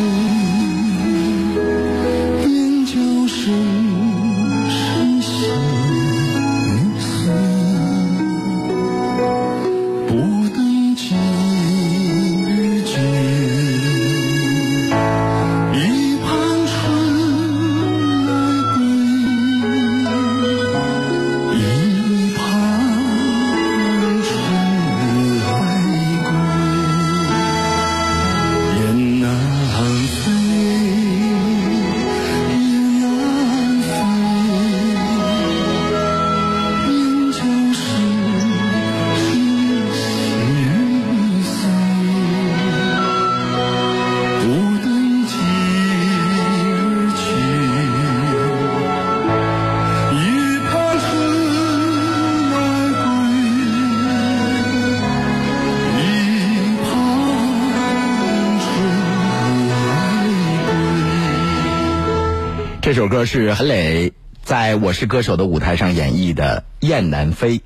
[0.00, 0.29] 边
[62.90, 67.58] 这首歌是韩磊在《我是歌手》的舞台上演绎的《雁南飞》。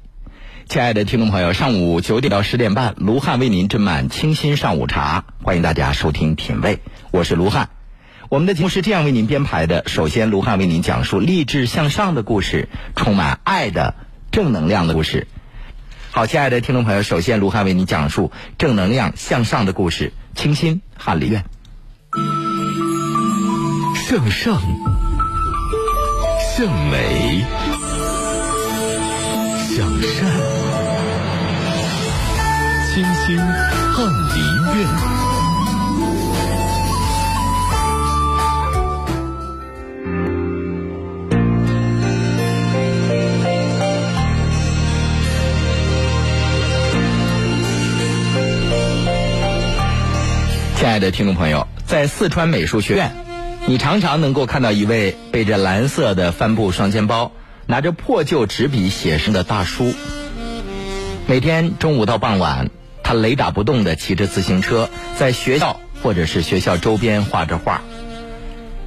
[0.68, 7.70] 亲爱的听众朋友，上午九点到十点半，卢汉为您斟满清新上午茶，欢迎大家收听品味，我是卢汉。
[8.28, 13.94] 我们的节目是这样为您编排的：首先，卢汉为您讲述励志向上的故事，充满爱的
[14.30, 15.26] 正能量的故事。
[16.10, 21.46] 好，亲爱的听众朋友，首先卢汉为您讲述正能量向上的故事，清新翰林院。
[24.06, 24.60] 向上，
[26.56, 27.44] 向美，
[29.76, 30.24] 向善，
[32.94, 34.38] 清心翰林
[34.76, 34.88] 院。
[50.76, 53.23] 亲爱的听众朋友，在四川美术学院，
[53.66, 57.32] 你常常能够看到一位背着蓝色的帆布双肩包，
[57.64, 59.94] 拿着破旧纸笔写生的大叔。
[61.26, 62.68] 每天中午到傍晚，
[63.02, 67.80] 他雷打不动地骑着自行车，在学校或者是学校周边画着画。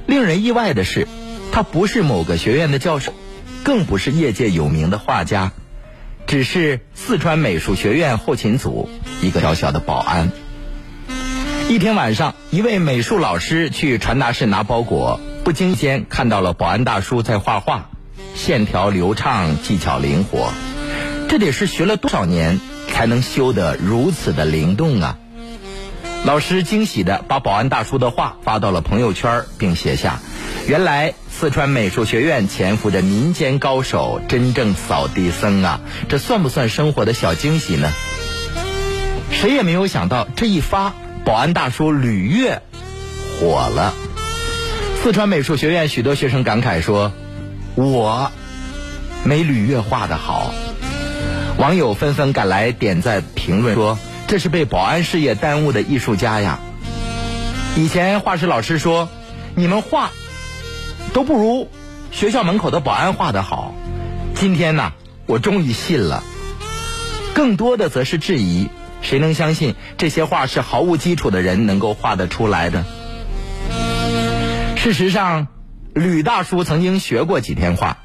[0.06, 1.08] 令人意外的是，
[1.50, 3.12] 他不是某个学院的教授，
[3.64, 5.50] 更不是业界有名的画家，
[6.28, 8.88] 只是四川美术学院后勤组
[9.22, 10.30] 一个小小的保安。
[11.68, 17.90] 一天晚上，一位美术老师去传达室拿包裹，不经意间看到了保安大叔在画画，
[18.34, 20.50] 线条流畅，技巧灵活。
[21.28, 22.58] 这得是学了多少年
[22.88, 25.18] 才能修得如此的灵动啊！
[26.24, 30.20] 老师惊喜地把保安大叔的画发到了朋友圈，并写下
[30.66, 35.80] ：“原来四川美术学院潜伏着民间高手，真正扫地僧啊！
[36.08, 37.92] 这算不算生活的小惊喜呢？”
[39.30, 40.94] 谁也没有想到，这一发，
[41.28, 42.62] 保安大叔吕越
[43.38, 43.92] 火了。
[45.02, 47.12] 四川美术学院许多学生感慨说
[47.76, 48.32] ：“我
[49.24, 50.54] 没吕越画的好。”
[51.60, 56.60] 网友纷纷赶来点赞评论说：“这是被保安事业耽误的艺术家呀！”
[57.76, 59.10] 以前画室老师说
[59.54, 60.12] ：“你们画
[61.12, 61.68] 都不如
[62.10, 63.74] 学校门口的保安画的好。”
[64.34, 64.94] 今天呢，
[65.26, 66.24] 我终于信了。
[67.34, 68.70] 更多的则是质疑：
[69.00, 72.84] 谁能相信这些画是毫无基础的人能够画得出来的？
[74.76, 75.48] 事实上，
[75.94, 77.98] 吕大叔曾经学过几天画。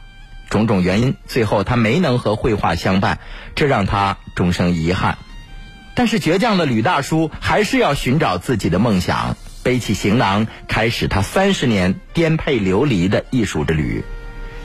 [0.50, 3.20] 种种原因，最后他没能和绘画相伴，
[3.56, 5.18] 这让他终生遗憾。
[5.96, 14.04] 但是倔强的吕大叔还是要寻找自己的梦想，背起行囊，开始他三十年颠沛流离的艺术之旅。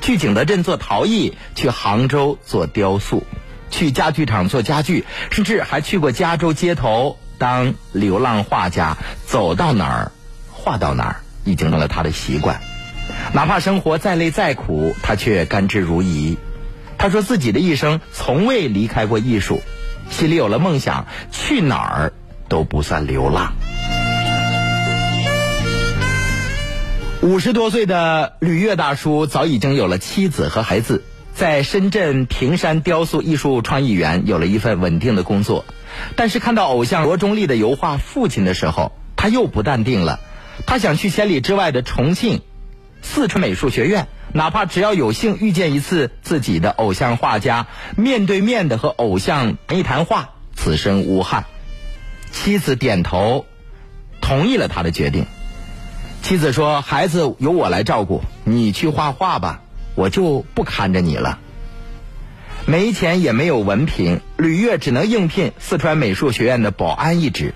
[0.01, 3.25] 去景德镇做陶艺，去杭州做雕塑，
[3.71, 8.97] 去家具厂做家具，甚至还去过加州街头当流浪画家，
[9.27, 10.13] 走到哪儿
[10.53, 12.61] 画到哪儿，已经成了他的习惯。
[13.33, 16.37] 哪怕生活再累再苦，他却甘之如饴。
[16.99, 19.63] 他说自己的一生从未离开过艺术，
[20.11, 22.13] 心里有了梦想，去哪儿
[22.49, 23.55] 都不算流浪。
[27.21, 31.03] 五十多岁的吕越大叔早已经有了妻子和孩子，
[31.39, 35.65] 在深圳平山雕塑艺术创意园有了一份稳定的工作。
[36.17, 40.19] 但是看到偶像罗中立的油画《父亲》的时候，他又不淡定了。
[40.67, 42.43] 他想去千里之外的重庆。
[43.03, 51.45] 四川美术学院，哪怕只要有幸遇见一次自己的偶像画家，面对面的和偶像谈一谈话，此生无憾。
[52.33, 53.47] 妻子点头，
[54.21, 55.25] 同意了他的决定。
[56.21, 59.63] 妻子说：“孩子由我来照顾，你去画画吧，
[59.99, 61.41] 我就不看着你了。”
[62.67, 67.55] 没钱也没有文凭，吕越只能应聘四川美术学院的保安一职。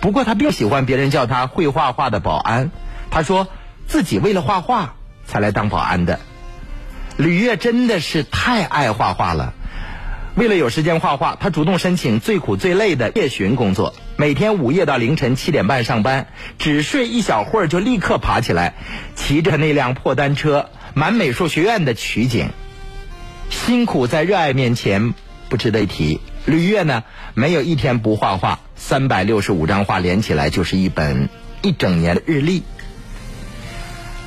[0.00, 2.70] 不过他并不喜欢别人叫他会画画的保安。
[3.10, 3.48] 他说
[3.88, 4.94] 自己为了画画
[5.26, 6.20] 才来当保安的。
[7.16, 9.52] 吕月真的是太爱画画了。
[10.36, 16.26] 为了有时间画画，他主动申请最苦最累的夜巡工作，每天午夜到凌晨七点半上班，
[16.58, 18.74] 只睡一小会儿就立刻爬起来，
[19.14, 22.48] 骑着那辆破单车满美术学院的取景。
[23.50, 25.12] 辛苦在热爱面前
[25.50, 26.20] 不值得一提。
[26.46, 27.04] 吕月呢，
[27.34, 31.28] 没有一天不画画，三百六十五张画连起来就是一本
[31.60, 32.62] 一整年的日历。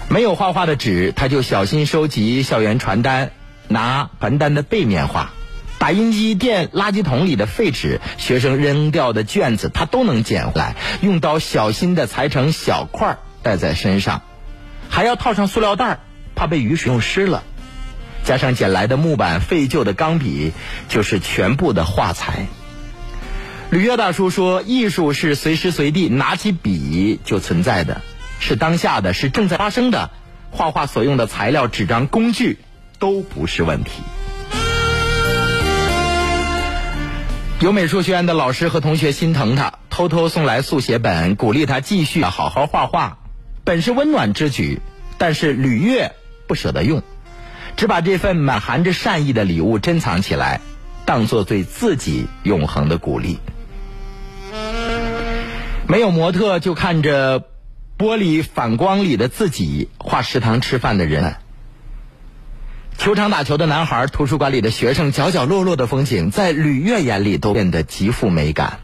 [0.09, 3.31] 没有画画的纸，他就小心收集校园传单，
[3.67, 5.31] 拿传单的背面画。
[5.79, 14.21] 打印机店垃圾桶里的废纸，学生扔掉的卷子，他都能捡回来，用刀小心的裁成小块儿带在身上，
[14.87, 15.99] 还要套上塑料袋儿，
[16.39, 17.43] 怕被雨水弄湿了。
[18.23, 20.53] 加上捡来的木板、废旧的钢笔，
[20.87, 22.45] 就是全部的画材。
[23.71, 28.01] 吕月大叔说：“艺术是随时随地拿起笔就存在的，
[28.39, 30.11] 是当下的，是正在发生的。
[30.49, 32.57] 画画所用的材料、纸张、工具
[32.99, 33.91] 都不是问题。”
[37.59, 43.17] 有美术学院的老师和同学心疼他，偷偷送来速写本，鼓励他继续好好画画。
[43.65, 44.79] 本是温暖之举，
[45.17, 46.13] 但是吕月
[46.49, 47.03] 不舍得用，
[47.77, 50.61] 只把这份满含着善意的礼物珍藏起来，
[51.05, 53.37] 当做对自己永恒的鼓励。
[55.87, 57.41] 没有模特，就看着
[57.99, 61.35] 玻璃反光里的自己画食堂吃饭的人。
[62.97, 68.79] 球场打球的男孩，图书馆里的学生，角角落落的风景，在吕月眼里都变得极富美感。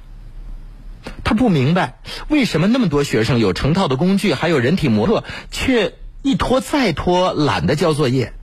[1.23, 1.97] 他不明白，
[2.27, 5.93] 为什么那么多学生有成套的工具，还有人体模特，却
[6.25, 8.33] 一拖再拖，懒得交作业。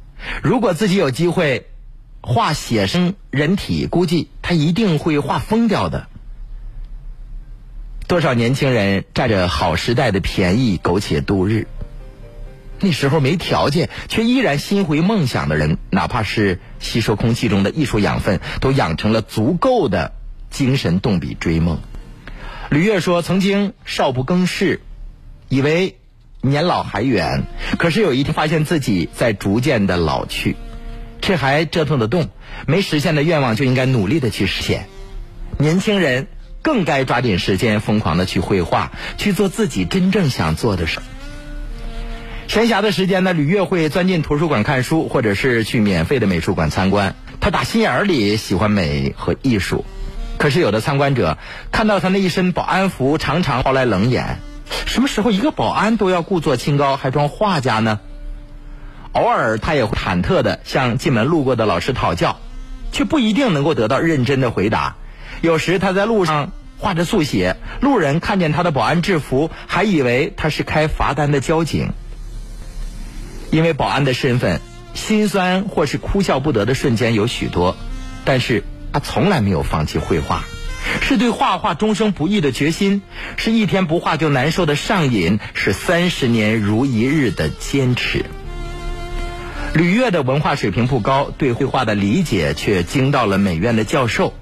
[0.41, 1.67] 如果自己有机会
[2.21, 6.07] 画写生人体，估计他一定会画疯掉的。
[8.07, 11.67] 多少年轻人占着好时代的便宜，苟且度日。
[12.79, 20.13] 那时候没条件，却依然心怀梦想的人，哪怕是吸收空气中的艺术养分，都养成了足够的
[20.51, 21.81] 精神动笔追梦。
[22.71, 24.81] 吕月说：“曾经少不更事，
[25.49, 25.97] 以为
[26.45, 27.45] 年老还远，
[27.79, 30.57] 可是有一天发现自己在逐渐的老去，
[31.21, 32.29] 这还折腾得动？
[32.67, 34.87] 没实现的愿望就应该努力的去实现。
[35.57, 36.27] 年轻人
[36.61, 41.03] 更该抓紧时间，疯狂的去绘画，去做自己真正想做的事儿。”
[42.49, 47.15] 闲暇的时间呢，吕月会钻进图书馆看书，或者是去免费的美术馆参观。
[47.41, 49.85] 他打心眼里喜欢美和艺术，
[50.39, 51.39] 可是有的参观者
[51.71, 54.41] 看到他那一身保安服，常常抛来冷眼。
[54.87, 58.01] 什么时候一个保安都要故作清高，还装画家呢？
[59.13, 62.39] 偶尔他也会忐忑的向进门路过的老师讨教，
[62.93, 64.97] 却不一定能够得到认真的回答。
[65.41, 71.93] 有时他在路上画着速写，路人看见他的保安制服，还以为他是开罚单的交警。
[73.51, 74.61] 因为保安的身份，
[74.95, 77.77] 心酸或是哭笑不得的瞬间有许多，
[78.25, 80.43] 但是他从来没有放弃绘画，
[81.01, 83.03] 是对画画终生不易的决心，
[83.37, 88.25] 是一天不画就难受的上瘾，是三十年如一日的坚持。
[89.75, 94.35] 吕月的文化水平不高，对绘画的理解却惊到了美院的教授。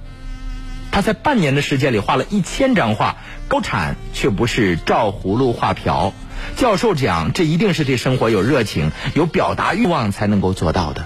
[0.91, 6.13] 他在半年的时间里画了一千张画，高产却不是照葫芦画瓢。
[6.57, 11.05] 教授讲，这一定是对生活有热情、有表达欲望才能够做到的。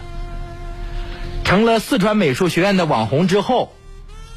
[1.45, 3.75] 成了四川美术学院的网红之后，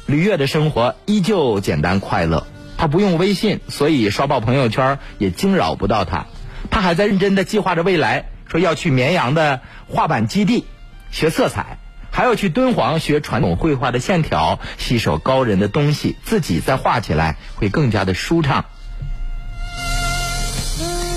[0.08, 2.46] 吕月的生活依旧简单快乐。
[2.78, 6.26] 他不用微信，所以刷爆朋友圈也惊扰不到他。
[6.70, 10.64] 他还在认真的计划着未来，说要去绵阳的画板基地
[11.10, 11.78] 学色彩，
[12.10, 18.64] 还要去敦煌学传统绘画的线条，吸收高人的东西，自己再画起来会更加的舒畅。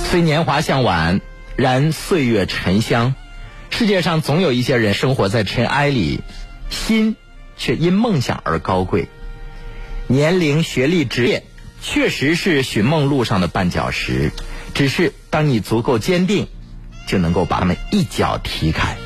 [0.03, 1.21] 虽年华向晚，
[1.55, 3.15] 然岁月沉香。
[3.69, 6.19] 世界上总有一些人生活在尘埃里，
[6.69, 7.15] 心
[7.61, 9.07] 却因梦想而高贵。
[10.07, 11.43] 年龄、学历、职业，
[11.79, 14.31] 确实是寻梦路上的绊脚石。
[14.73, 16.47] 只是当你足够坚定，
[17.05, 18.97] 就能够把他们一脚踢开。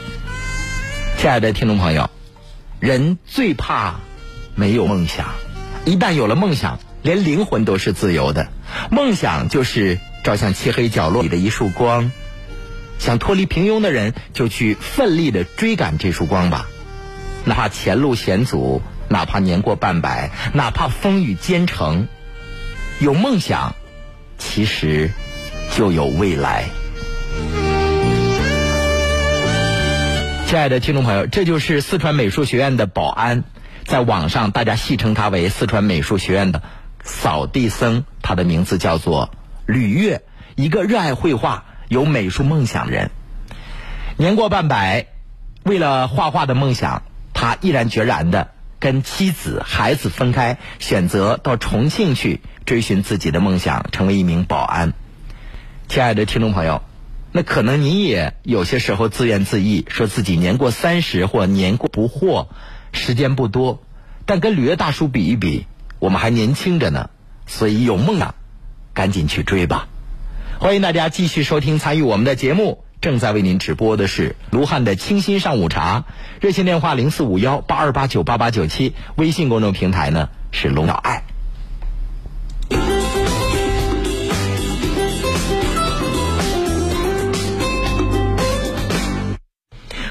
[1.17, 2.09] 亲爱的听众朋友，
[2.79, 3.95] 人最怕
[4.55, 5.35] 没有梦想。
[5.83, 8.47] 一旦有了梦想，连灵魂都是自由的。
[8.89, 9.99] 梦想就是。
[10.25, 12.11] 照向漆黑角落里的一束光，
[12.97, 16.67] 想脱离平庸的人，就去奋力的追赶这束光吧。
[17.45, 22.07] 哪怕前路险阻，哪怕年过半百，哪怕风雨兼程，
[22.99, 23.75] 有梦想，
[24.37, 25.11] 其实
[25.75, 26.65] 就有未来。
[30.47, 33.43] 亲爱的听众朋友，这就是四川美术学院的保安，
[33.83, 36.63] 在网上大家戏称他为四川美术学院的
[37.03, 38.05] 扫地僧。
[38.21, 39.29] 他的名字叫做
[39.67, 40.23] 吕越，
[40.55, 43.11] 一个热爱绘画、有美术梦想的人。
[44.17, 45.07] 年过半百，
[45.63, 47.03] 为了画画的梦想，
[47.45, 48.49] 他毅然决然的
[48.79, 54.93] 跟妻子、孩子分开，选择到重庆去追寻自己的梦想，成为一名保安。
[55.87, 56.81] 亲爱的听众朋友，
[57.31, 62.47] 那可能你也有些时候自怨自艾，说自己年过三十或年过不惑，
[62.91, 63.83] 时间不多。
[64.25, 65.67] 但跟吕约大叔比一比，
[65.99, 67.11] 我们还年轻着呢，
[67.45, 68.33] 所以有梦啊，
[68.95, 69.87] 赶紧去追吧！
[70.57, 76.05] 欢迎大家继续收听参与我们的节目，正在为您直播的是卢汉的清新上午茶，
[76.41, 81.23] 热线电话零四五幺八二八九八八九七，微信公众平台呢是龙岛爱。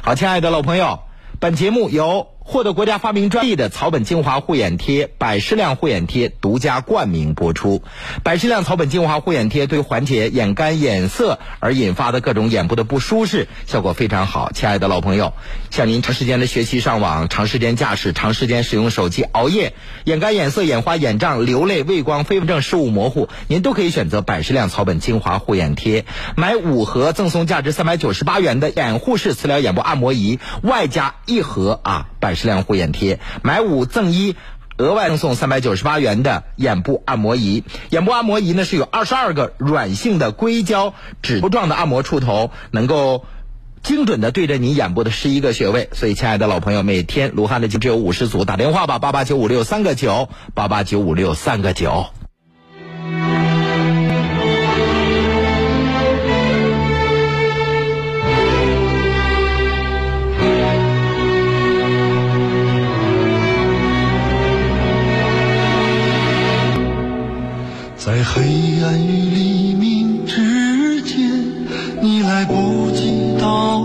[0.01, 1.01] 好，亲爱的老朋友，
[1.41, 2.34] 本节目由。
[2.47, 7.83] 获得国家发明专利的草本精华护眼贴百视亮护眼贴独家冠名播出。
[8.23, 14.53] 百视亮草本精华护眼贴对缓解眼干眼涩而引发的各种眼部的不舒适效果非常好。
[14.53, 15.33] 亲爱的老朋友，
[15.71, 19.73] 像您长时间的学习上网、长时间驾驶、长时间使用手机、熬夜、
[20.05, 26.05] 眼干眼涩、眼花眼胀、流泪、畏光、飞蚊症、视物模糊，您都可以选择百视亮草本精华护眼贴。
[26.37, 32.34] 买五盒赠送价值三百九十八元的眼护式磁疗眼部按摩仪，外加一盒啊百。
[32.35, 34.35] 百视亮护眼贴，买五赠一，
[34.77, 37.63] 额外赠送三百九十八元的眼部按摩仪。
[37.91, 43.25] 眼部按摩仪呢是有二十二个软性的硅胶指头状的按摩触头，能够
[43.85, 45.89] 精准的对着你眼部的十一个穴位。
[45.93, 52.07] 所以，亲爱的老朋友，每天卢汉的就只有五十组，打电话吧，八八九五六三个九，八八九五六三个九。
[68.05, 68.43] 在黑
[68.83, 71.17] 暗与黎明之间，
[72.03, 73.81] 你来不及道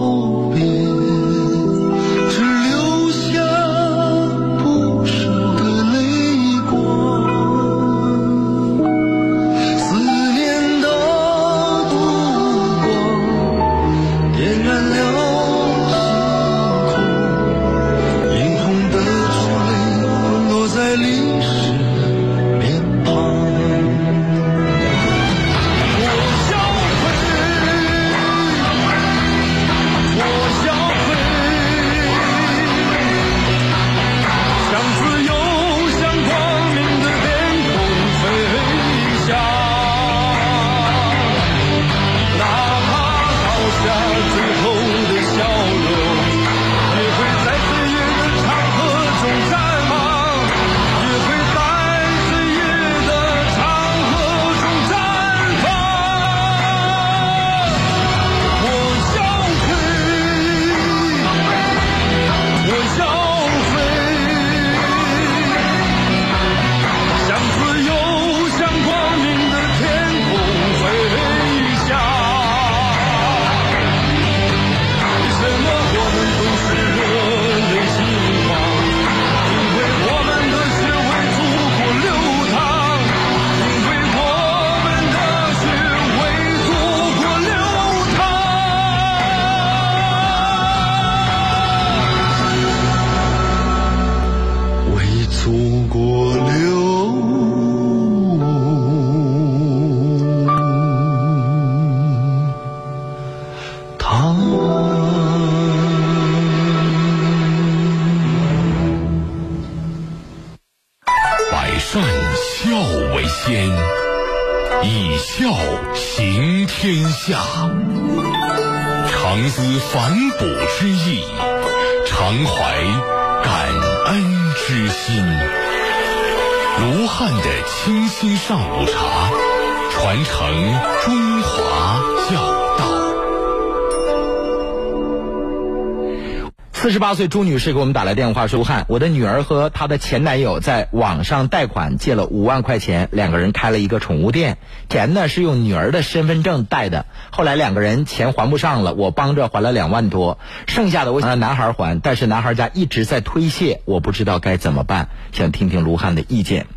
[137.20, 144.58] 岁朱女士给我们打来电话说：“卢汉，我的女儿和她的前男友在网上贷款借了五万块钱，两个人开了一个宠物店，
[144.88, 147.06] 钱呢是用女儿的身份证贷的。
[147.30, 156.68] 后来两个人钱还不上了，我帮着还了两万多，剩下的我想让男孩还，但是男孩家一直在推卸，我不知道该怎么办，想听听卢汉的意见。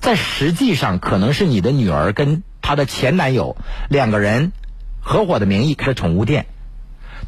[0.00, 3.56] 在实际上，可能是你的女儿跟她的前男友
[3.88, 4.50] 两个人
[5.00, 6.46] 合伙的名义开了宠物店。”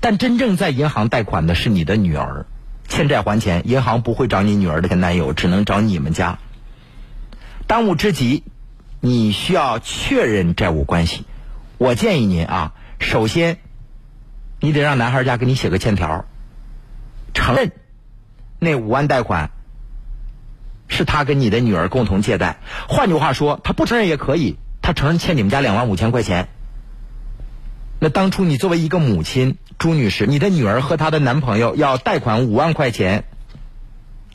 [0.00, 2.47] 但真正在银行贷款的是你的女儿，
[2.87, 6.38] 欠债还钱，银行不会找你女儿的前男友，只能找你们家。
[7.67, 8.45] 当务之急，
[9.00, 11.25] 你需要确认债务关系。
[11.79, 13.59] 我建议您啊，首先
[14.61, 16.26] 你得让男孩家给你写个欠条，
[17.35, 17.73] 承认
[18.59, 19.50] 那五万贷款
[20.88, 22.59] 是他跟你的女儿共同借贷。
[22.88, 26.49] 换句话说，他不承认也可以，他承认欠你们家两万五千块钱。
[27.99, 33.25] 那当初你作为一个母亲，朱女士，你的女儿和她的男朋友要贷款五万块钱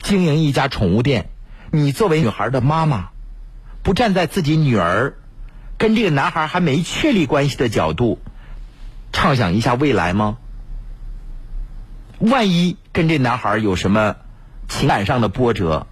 [0.00, 1.30] 经营一家宠物店，
[1.70, 3.10] 你作为女孩的妈妈，
[3.84, 5.14] 不站在自己女儿
[5.78, 8.18] 跟这个男孩还没确立关系的角度，
[9.12, 10.38] 畅想一下未来吗？
[12.18, 14.16] 万一跟这男孩有什么
[14.68, 15.86] 情感上的波折，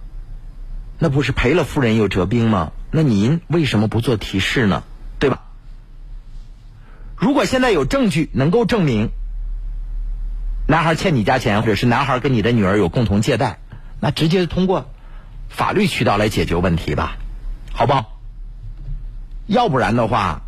[0.99, 2.73] 那不是赔了夫人又折兵吗？
[2.91, 4.83] 那您为什么不做提示呢？
[5.19, 5.43] 对吧？
[7.21, 9.11] 如果现在有证据能够证明
[10.67, 13.59] 男孩欠你家钱，或者是男孩跟你的女儿有共同借贷，
[13.99, 14.89] 那直接通过
[15.47, 17.17] 法律渠道来解决问题吧，
[17.73, 18.17] 好不好？
[19.45, 20.41] 要不然的话，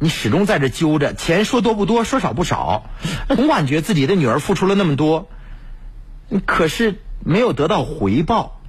[0.00, 2.90] 你始终在这揪着，钱说多不多，说少不少，
[3.28, 5.28] 总感觉自己的女儿付出了那么多，
[6.44, 8.60] 可是没有得到回报，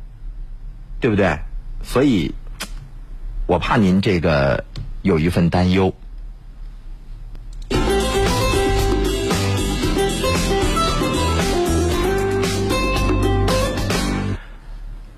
[1.00, 1.40] 对不对？
[1.82, 2.36] 所以，
[3.48, 4.64] 我怕您这个
[5.02, 5.96] 有一份担忧。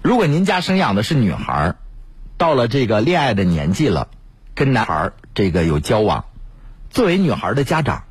[0.09, 1.75] 如果您家生养的是女孩，
[2.35, 4.07] 到了这个恋爱的年纪了，
[4.55, 6.25] 跟男孩这个有交往，
[6.89, 8.05] 作为女孩的家长，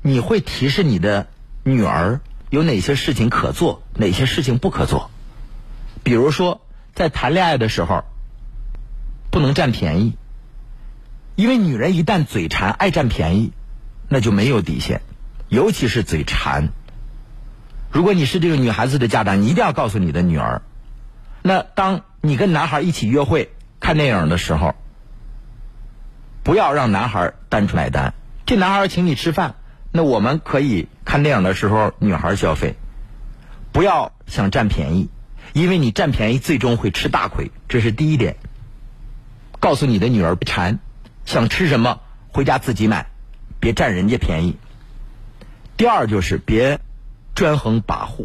[0.00, 1.26] 你会提示你的
[1.64, 5.10] 女儿有哪些事情可做，哪些事情不可做？
[6.04, 6.60] 比如说，
[6.94, 8.04] 在谈恋爱的时候，
[9.32, 10.16] 不能占便宜，
[11.34, 13.50] 因为女人一旦嘴馋爱占便宜，
[14.08, 15.00] 那就没有底线，
[15.48, 16.68] 尤其是嘴馋。
[17.90, 20.62] 如果你是这个女孩子的家长，你一定要告诉你的女儿。
[21.46, 24.74] 那当你跟男孩一起约会、看电影的时候，
[26.42, 28.14] 不要让男孩单纯买单。
[28.46, 29.56] 这男孩请你吃饭，
[29.92, 32.76] 那我们可以看电影的时候女孩消费，
[33.72, 35.10] 不要想占便宜，
[35.52, 37.50] 因为你占便宜最终会吃大亏。
[37.68, 38.36] 这是第一点。
[39.60, 40.78] 告诉你的女儿别馋，
[41.26, 42.00] 想吃什么
[42.32, 43.10] 回家自己买，
[43.60, 44.56] 别占人家便宜。
[45.76, 46.80] 第二就是别
[47.34, 48.24] 专横跋扈。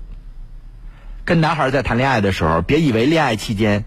[1.29, 3.85] 跟男孩在谈恋爱的时候，别以为恋爱期间，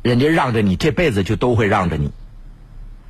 [0.00, 2.10] 人家让着你，这辈子就都会让着你。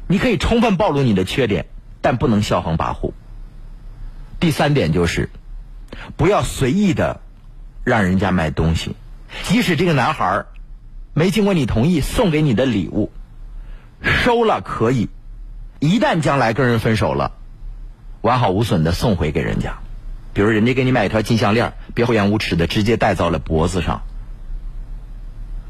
[0.08, 1.66] 你可以充分暴露你的缺点，
[2.00, 3.12] 但不能骄横跋扈。
[4.40, 5.30] 第三点就是，
[6.16, 7.20] 不要随意的
[7.84, 8.96] 让人家买东西，
[9.44, 10.46] 即使这个男孩
[11.14, 13.12] 没经过你同意送给你的礼物，
[14.02, 15.08] 收了可以，
[15.78, 17.30] 一旦将来跟人分手了，
[18.20, 19.78] 完好无损的送回给人家。
[20.34, 24.02] 比如人家给你买一条金项链，别厚颜无耻的直接戴到了脖子上。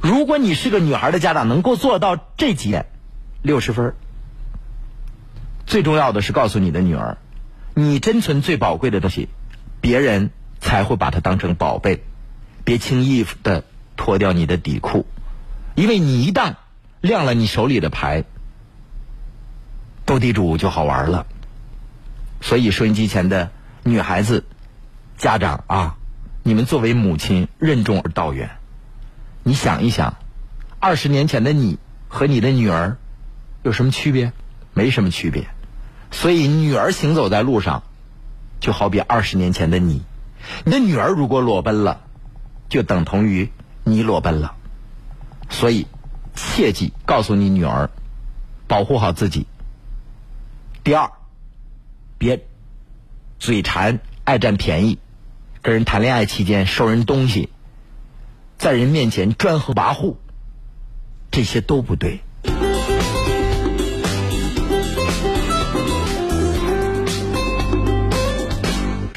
[0.01, 2.87] 如果你是个女孩的家长，能够做到这几点，
[3.43, 3.95] 六十分。
[5.67, 7.19] 最重要的是告诉你的女儿，
[7.75, 9.29] 你珍存最宝贵的东西，
[9.81, 12.03] 别人才会把它当成宝贝，
[12.65, 13.65] 别轻易的
[13.97, 15.07] 脱掉你的底裤，
[15.75, 16.57] 因为你一旦
[17.01, 18.25] 亮了你手里的牌，
[20.05, 21.27] 斗地主就好玩了。
[22.41, 23.51] 所以收音机前的
[23.85, 24.45] 女孩子。
[25.19, 25.99] 家长啊，
[26.43, 28.59] 你们作为母亲任重而道远。
[29.45, 30.17] 你想一想，
[30.81, 32.97] 二十年前的你和你的女儿
[33.63, 34.33] 有什么区别？
[34.75, 35.47] 没什么区别。
[36.11, 37.85] 所以女儿行走在路上，
[38.59, 40.03] 就好比二十年前的你。
[40.65, 42.01] 你的女儿如果裸奔了，
[42.69, 43.53] 就等同于
[43.85, 44.57] 你裸奔了。
[45.51, 45.87] 所以
[46.35, 47.91] 切记告诉你女儿，
[48.67, 49.47] 保护好自己。
[50.83, 51.13] 第二，
[52.19, 52.45] 别
[53.43, 54.99] 嘴馋，爱占便宜。
[55.63, 57.49] 跟人谈恋爱期间收人东西，
[58.57, 60.15] 在人面前专横跋扈，
[61.33, 62.21] 这些都不对。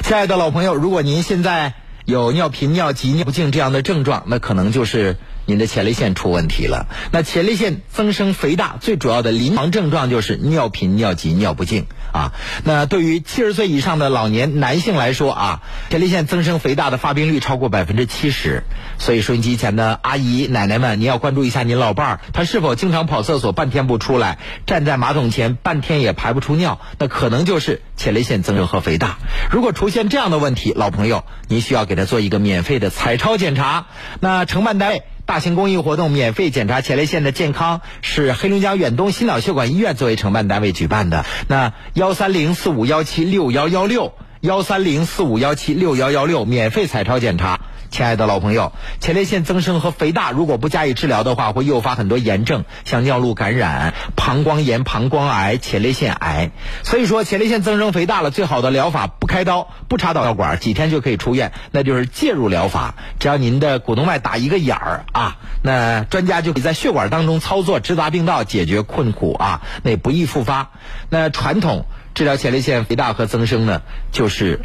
[0.02, 5.16] 亲爱的老朋友，如果您现在有尿频、尿急、尿不尽这样的症状，那可能就是。
[5.48, 6.88] 您的前列腺出问题了。
[7.12, 12.32] 那前列腺增生肥大最主要的临床症状就是尿频、尿急、尿不尽啊。
[12.64, 18.62] 那对于七十岁以上的老年男性来说啊，前列腺增生肥大的发病率超过百分之七十。
[18.98, 29.18] 所以收音机前的阿姨、奶奶们，您要关注一下您老伴儿，他是否经常跑厕所半天不出来，站在马桶前半天也排不出尿，那可能就是前列腺增生和肥大。
[29.50, 33.86] 如果出现这样的问题，老朋友，您需要给他做一个免费的彩超检查。
[34.20, 35.02] 那承办单位。
[35.26, 41.26] 大型公益活动，免费检查前列腺的健康，是黑龙江远东心脑血管医院作为承办单位举办的。
[41.48, 47.60] 那幺三零四五幺七六幺幺六，幺三零四五幺七六幺幺六，免费彩超检查。
[47.96, 56.50] 亲爱的老朋友，前列腺增生和肥大如果不加以治疗的话，会诱发很多炎症，像尿路感染、膀胱炎、膀胱癌、前列腺癌。
[56.82, 62.96] 所以说，前列腺增生肥大了，最好的疗法不开刀、不插导尿管，几天就可以出院，那就是介入疗法。
[63.18, 70.68] 只要您的股动脉打一个眼儿啊，那专家就可以在血管当中操作，直达病道，解决困苦啊，那不易复发。
[71.08, 73.80] 那传统治疗前列腺肥大和增生呢，
[74.12, 74.60] 就是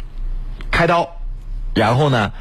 [0.70, 1.16] 开刀，
[1.74, 2.32] 然后呢。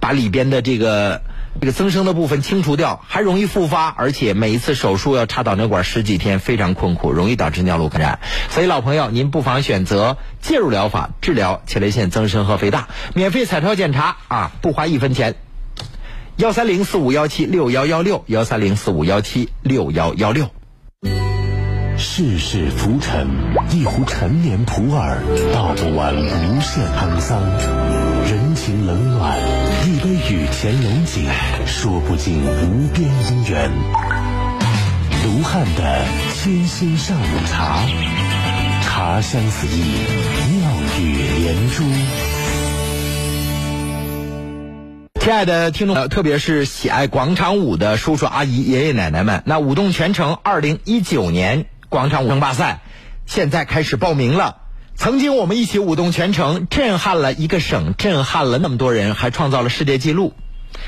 [0.00, 1.22] 把里边的这个
[1.60, 8.18] 这个增生的部分清除掉，还容易复发，而且每一次手术要插导尿管十几天，非常困苦，容易导致尿路感染。
[8.50, 15.34] 所以老朋友，您不妨选择介入疗法治疗前列腺增生和肥大，免费彩超检查啊，不花一分钱。
[16.36, 20.50] 幺三零四五幺七六幺幺六，幺三零四五幺七六幺幺六。
[21.98, 23.26] 世事浮沉，
[23.70, 25.16] 一壶陈年普洱，
[25.54, 27.40] 道不完无限沧桑；
[28.30, 29.34] 人情冷暖，
[30.06, 31.28] 一杯雨前龙井，
[31.66, 33.72] 说不尽无边姻缘。
[35.24, 37.80] 卢汉的清新上午茶，
[38.82, 39.82] 茶香四溢，
[40.52, 41.82] 妙语连珠。
[45.20, 51.66] 亲爱的听众，特别是喜爱广场舞的叔叔阿姨、爷爷奶奶们，那舞动全城二零一九年。
[51.88, 52.80] 广场舞争霸赛
[53.26, 54.58] 现在开始报名了。
[54.96, 60.32] 曾经我们一起舞动全城，震撼了一个省，震撼了那么多人，还创造了世界纪录。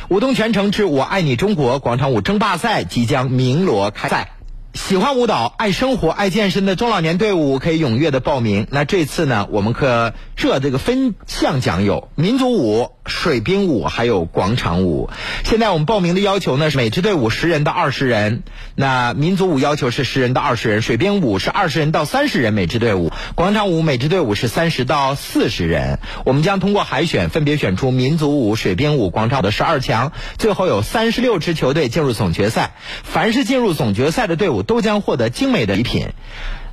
[0.09, 4.33] 舞动全城之我爱你中国广场舞争霸赛即将鸣锣开赛。
[4.75, 8.66] 喜欢舞蹈、爱生活、爱健身的中老年队伍可以踊跃的报名。
[8.71, 15.09] 那这次呢，我们可设这个分项奖有民族舞、水兵舞，还有广场舞。
[15.44, 18.42] 现在我们报名的要求呢是每支队伍十人到二十人。
[18.75, 25.99] 那民族舞要求是十人到二十人，水兵舞是二十人到三十人每支队伍，广场舞每支队伍是三十到四十人。
[26.25, 32.75] 我们将通过海选，分别选出民族舞、水兵舞、广场舞的十二强，最后有三十六支球队进入总决赛。
[33.03, 34.59] 凡是进入总决赛的队伍。
[34.68, 36.09] 都将获得精美的礼品，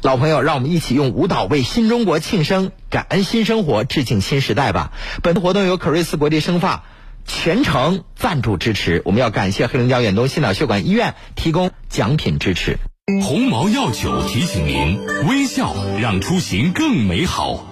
[0.01, 4.91] 老朋友，让我们一起用舞蹈为新中国庆生，感恩新生活，致敬新时代吧！
[5.23, 6.83] 本次活动由可瑞斯国际生发
[7.25, 12.77] 全程赞助支持，我们要感谢黑龙江远东心脑血管医院提供奖品支持。
[13.23, 17.65] 鸿茅药酒提醒您：微笑让出行更美好。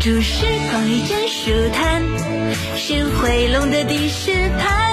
[0.00, 2.02] 注视光一阵舒坦，
[2.76, 4.87] 是回龙的第十盘。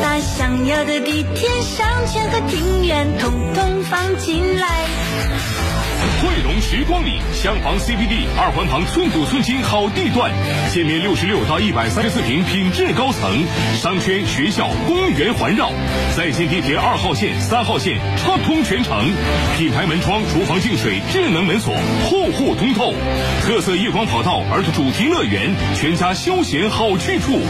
[0.00, 5.75] 把想要的地铁、商圈和庭院，统统放进来。
[6.20, 10.32] 汇龙时光里，厢房 CBD 二环旁寸土寸金好地段，
[10.72, 13.44] 建面六十六到一百三十四平，品质高层，
[13.76, 15.70] 商圈、学校、公园环绕，
[16.16, 19.10] 在线地铁二号线、三号线畅通全程，
[19.56, 22.94] 品牌门窗、厨房净水、智能门锁，户户通透，
[23.42, 27.40] 特色夜光跑道、儿童主题乐园，全家休闲好去处。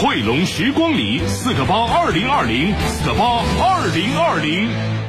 [0.00, 5.03] 汇龙时光里，四个八二零二零，四个八二零二零。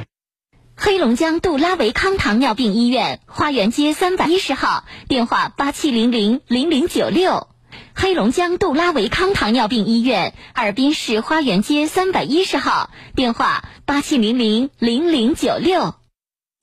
[0.77, 7.47] 黑龙江杜拉维康糖尿病医院花园街三百一十号，电话八七零零零零九六。
[7.95, 15.95] 黑龙江杜拉维康糖尿病医院哈尔滨市花园街三百一十号，电话八七零零零零九六。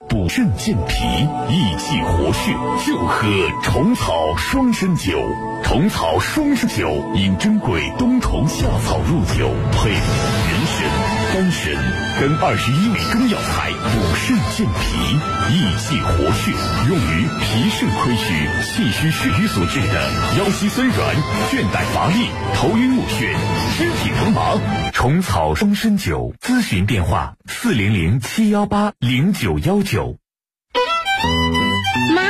[0.08, 0.94] 补肾健脾、
[1.48, 2.52] 益气活血，
[2.84, 3.22] 就喝
[3.62, 5.18] 虫草双参酒。
[5.64, 10.00] 虫草双参酒因珍贵冬虫夏草入酒，配人
[10.66, 11.11] 参。
[11.32, 11.72] 丹参
[12.20, 15.16] 跟二十一味中药材补肾健脾、
[15.54, 16.52] 益气活血，
[16.88, 19.94] 用于脾肾亏虚、气虚血瘀所致的
[20.38, 21.16] 腰膝酸软、
[21.50, 23.34] 倦怠乏力、头晕目眩、
[23.78, 24.58] 肢体疼麻。
[24.92, 30.18] 虫草双参酒，咨询电话：四零零七幺八零九幺九。
[32.14, 32.22] 妈，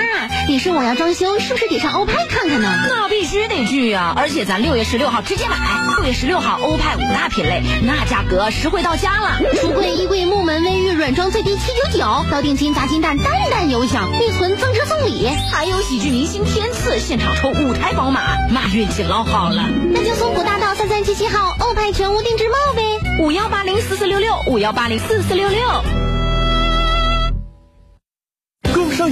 [0.53, 2.69] 你说我要装修，是不是得上欧派看看呢？
[2.87, 4.13] 那必须得去呀！
[4.15, 5.57] 而且咱六月十六号直接买，
[5.97, 9.39] 六月十六号欧派五大品类，那价格实惠到家了。
[9.55, 19.71] 橱柜、衣柜、木门、卫浴、软装最低七九九，高定金砸金蛋，单蛋有奖，预存增值送礼，还有喜剧明星天赐现场抽五台宝马，那运气老好了。
[19.91, 22.83] 那就松浦大道三三七七号欧派全屋定制帽呗，
[23.23, 26.12] 五幺八零四四六六，五幺八零四四六六。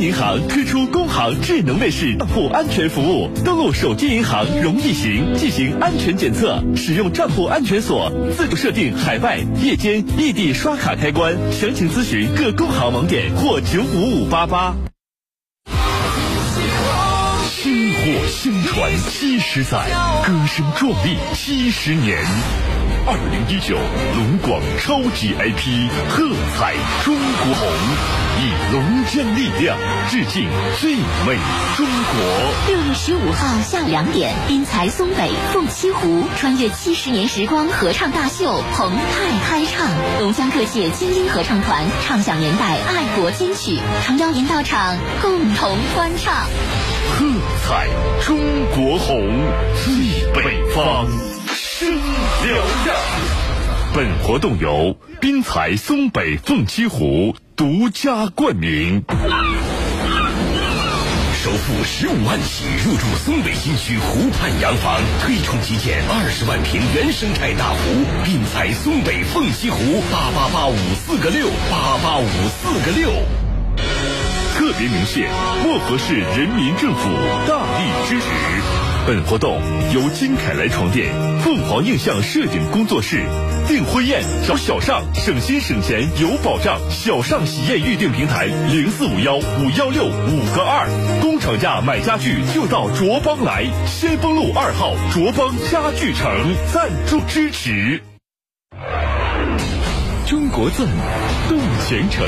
[0.00, 11.34] 银行推出工行智能卫士账户安全服务，登录手机银行容易行进行安全检测，使用账户安全锁，自主设定海外、夜间、异地刷卡开关。
[11.52, 14.74] 详情咨询各工行网点或九五五八八。
[17.50, 19.86] 薪火相传七十载，
[20.24, 22.24] 歌声壮丽七十年。
[23.06, 23.76] 二零一九
[24.14, 27.66] 龙广超级 IP 喝彩中国红，
[28.38, 29.76] 以龙江力量
[30.08, 30.94] 致敬最
[31.26, 31.36] 美
[31.76, 32.68] 中国。
[32.68, 39.00] 六月十五号下午两点，滨才松北凤栖湖穿越七十年时光合唱大秀澎湃
[39.48, 39.88] 嗨唱，
[40.20, 46.34] 龙江各界精英合唱团唱响年代爱国金曲，诚邀您到场共同欢唱。
[47.16, 47.26] 喝
[47.66, 47.88] 彩
[48.24, 48.38] 中
[48.74, 49.26] 国红，
[49.82, 49.94] 最
[50.34, 51.06] 北方
[51.80, 51.96] 声嘹
[52.84, 52.94] 亮。
[53.94, 59.02] 本活动由滨才松北凤栖湖独家冠名。
[61.42, 67.78] 首付十五万起入住松北新区湖畔洋房，推崇基建二十万平原生态大湖，
[68.26, 72.28] 滨财松北凤栖湖八八八五四个六八八五
[72.60, 73.10] 四个六。
[74.54, 75.30] 特别鸣谢
[75.64, 77.08] 漠河市人民政府
[77.48, 78.26] 大力支持。
[79.06, 79.60] 本活动
[79.94, 83.24] 由金凯莱床垫、凤凰映像摄影工作室、
[83.66, 86.78] 订婚宴找小尚，省心省钱有保障。
[86.90, 90.86] 小尚喜宴预订平台零四五幺五幺六五个二，
[91.20, 96.30] 工厂价买家具就到卓邦来，先锋路二号卓邦家具城
[96.72, 98.02] 赞助支持。
[100.26, 100.86] 中国赞，
[101.48, 101.58] 动
[101.88, 102.24] 全城。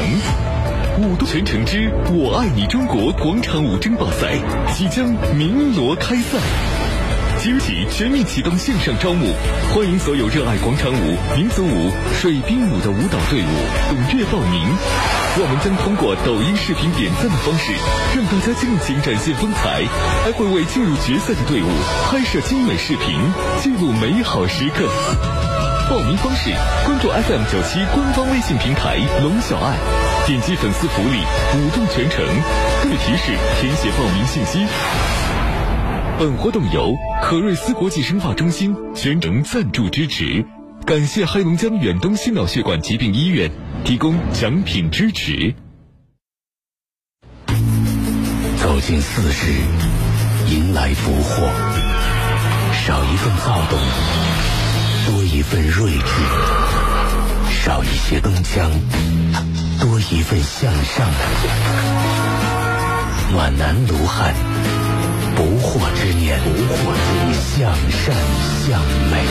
[0.98, 4.36] 舞动全城之“我爱你中国”广场舞争霸赛
[4.74, 6.38] 即将鸣锣开赛，
[7.38, 9.32] 即日起全面启动线上招募，
[9.72, 13.52] 欢迎所有热爱广场舞、民族舞、水兵舞的舞蹈队伍
[13.90, 14.60] 踊跃报名。
[15.34, 17.72] 我们将通过抖音视频点赞的方式，
[18.14, 19.82] 让大家尽情展现风采，
[20.24, 21.68] 还会为进入决赛的队伍
[22.04, 23.16] 拍摄精美视频，
[23.62, 24.84] 记录美好时刻。
[25.88, 26.50] 报名方式：
[26.84, 29.76] 关注 FM 九七官方微信平台“龙小爱”，
[30.24, 31.18] 点击粉丝福利，
[31.56, 32.24] 舞动全程。
[32.82, 34.64] 更提示填写报名信息。
[36.18, 40.44] 本活动由可瑞斯国际生化中心全程赞助支持，
[40.86, 43.50] 感谢黑龙江远东心脑血管疾病医院
[43.84, 45.54] 提供奖品支持。
[48.58, 49.50] 走进四十，
[50.48, 51.50] 迎来福祸，
[52.86, 53.78] 少一份躁动。
[55.04, 56.04] 多一份睿智，
[57.64, 58.70] 少一些铿锵，
[60.10, 61.18] 一份向上的。
[63.32, 64.34] 暖男卢汉，
[65.36, 68.14] 不惑之年，不惑之年，向善
[68.66, 69.24] 向美。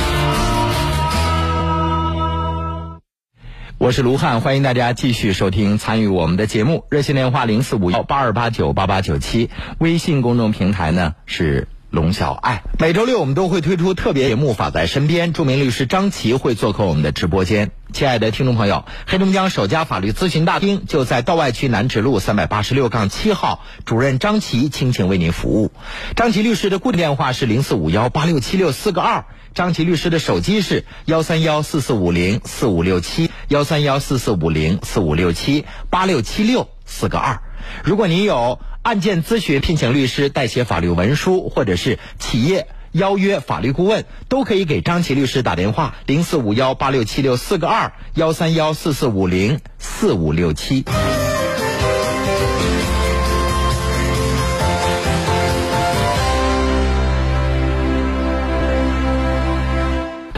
[3.77, 6.85] 我是卢汉，欢迎大家继续收听参与我们的节目。
[6.89, 11.67] 热线电话零四五幺八二八九八八九七，微信公众平台呢是。
[11.91, 17.71] 龙小爱，每周六我们都会推出特别节目《法在身边》，著名律师张琪会做客我们的直播间。
[17.91, 25.73] 亲爱的听众朋友，黑龙江首家法律咨询大厅就在道外区南直路三百八十六杠七号，主任张琪倾情为您服务。
[26.15, 37.41] 张琪律师的固定电话是零四五幺八六七六四个二，张琪律师的手机是幺三幺四四五零四五六七幺三幺四四五零四五六七八六七六四个二。
[37.83, 50.83] 如果您有案件咨询、聘请律师代写法律文书，或者是企业邀约法律顾问，都可以给张琪律师打电话：零四五幺八六七六四个二幺三幺四四五零四五六七。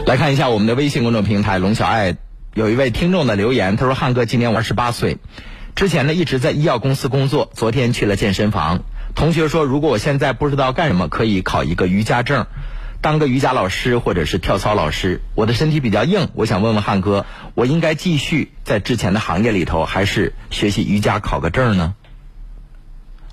[0.06, 2.14] 来看一下我们的微信公众平台“龙小爱”，
[2.52, 5.16] 有一位听众的留言，他说：“汉哥今年我二十八岁。”
[5.74, 8.84] 之前呢一直在医药公司工作，昨天去了健身房。
[9.16, 12.46] 同学说，如果我现在不知道干什么，可以考一个瑜伽证，
[13.00, 15.20] 当个瑜伽老师或者是跳操老师。
[15.34, 21.94] 我的身体比较硬，我想问问汉哥，我应该继续在之前的行业里头，还是学习瑜伽考个证呢？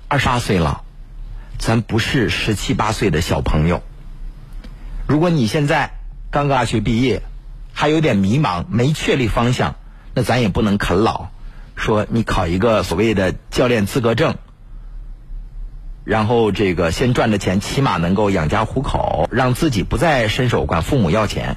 [0.08, 0.82] 二十二岁了，
[1.58, 3.82] 咱不是十七八岁的小朋友。
[5.06, 5.92] 如果你现在
[6.32, 7.22] 刚刚大学毕业，
[7.72, 9.76] 还有点迷茫，没确立方向，
[10.12, 11.28] 那咱也不能啃老。
[11.76, 14.36] 说你考一个所谓的教练资格证，
[16.04, 21.56] 然后这个先赚的钱起码能够养家糊口，让自己不再伸手管父母要钱，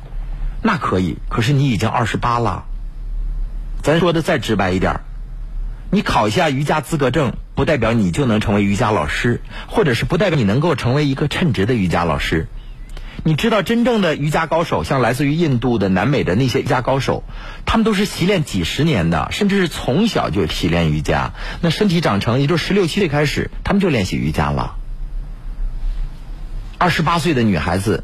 [0.64, 1.18] 那可以。
[1.30, 2.66] 可是你已经二十八了，
[3.84, 5.02] 咱说的再直白一点，
[5.92, 12.48] 你考一下瑜伽资格证，不代表你就能成为瑜伽老师，或者是不代表你能够成为一个称职的瑜伽老师。
[13.24, 17.24] 你知道真正的瑜伽高手，像来自于印度的、南美的那些瑜伽高手，
[17.66, 21.32] 他们都是习练几十年的，甚至是从小就习练瑜伽。
[21.62, 24.76] 那身体长成，也就十六七岁开始，他们就练习瑜伽了。
[26.78, 28.04] 二十八岁的女孩子，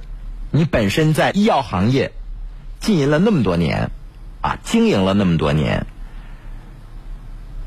[0.50, 2.14] 你本身在医药行业
[2.80, 3.92] 经营了那么多年，
[4.42, 5.86] 啊，经营了那么多年，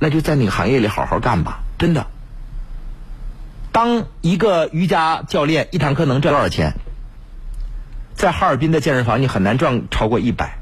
[0.00, 2.06] 那就在那个行业里好好干吧，真的。
[3.70, 6.74] 当一个瑜伽教练，一堂课能赚多少钱？
[8.14, 10.58] 在哈尔滨的健身房，你很难赚超过一百。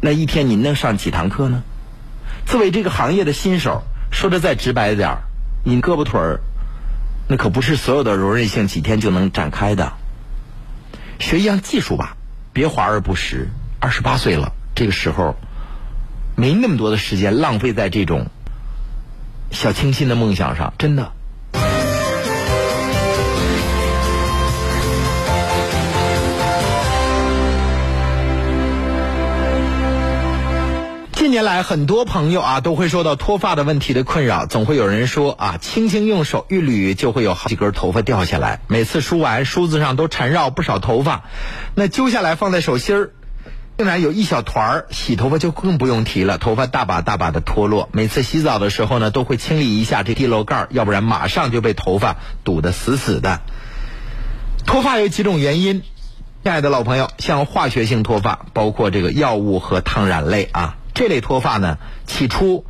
[0.00, 1.62] 那一天您能上几堂课呢？
[2.46, 5.22] 作为这个行业的新手，说的再直白点儿，
[5.64, 6.40] 你胳膊腿儿，
[7.28, 9.92] 那可不是所有的柔韧性几天就能展开的。
[11.18, 12.16] 学一样技术吧，
[12.52, 13.48] 别华而不实。
[13.80, 15.36] 二十八岁了，这个时候
[16.36, 18.26] 没那么多的时间浪费在这种
[19.50, 21.12] 小清新的梦想上，真的。
[31.28, 41.24] 近年来，很多朋友啊都会受到脱发的问题的困扰，总会有人说啊，轻轻用手一捋就会有好几根头发掉下来，每次梳完梳子上都缠绕不少头发，
[41.74, 43.10] 那揪下来放在手心儿，
[43.76, 47.90] 竟然有一小团儿，洗头发就更不用提了，头发大把大把的脱落。
[47.92, 53.42] 每次洗澡的时候呢，都会清理一下这地漏盖儿，要不然马上就被头发堵得死死的。
[54.64, 55.82] 脱发有几种原因，
[56.42, 60.76] 亲爱的老朋友，像化学性脱发，包括这个药物和烫染类啊。
[60.98, 62.66] 这类脱发呢，起初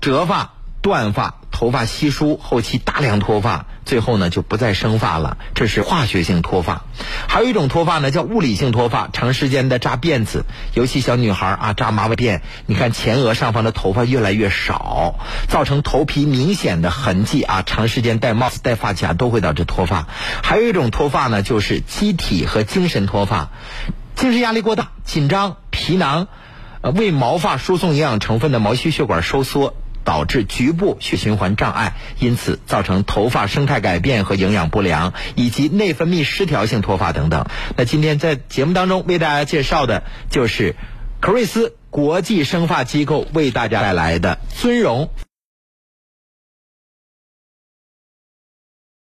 [0.00, 0.52] 折发、
[0.82, 6.82] 断发、头发稀疏，后期大量脱发，最后呢就不再生发了，这是化学性脱发。
[7.26, 15.16] 还有一种脱发呢，叫物理性脱发，长时间的扎辫子，尤其小女孩啊扎马尾辫，你看前额上方的头发越来越少，
[15.48, 20.06] 造成头皮明显的痕迹啊，长时间戴帽子、戴发卡都会导致脱发。
[20.44, 23.50] 还有一种脱发呢，就是机体和精神脱发，
[24.14, 26.28] 精神压力过大、紧张、皮囊。
[26.82, 37.46] 呃，为毛发输送营养成分的毛细血管收缩，导致局部血循环障碍，因此造成头发生态改变和营养不良，以及内分泌失调性脱发等等。
[37.76, 40.76] 那今天在节目当中为大家介绍的就是
[41.20, 45.10] 克瑞斯国际生发机构为大家带来的尊荣。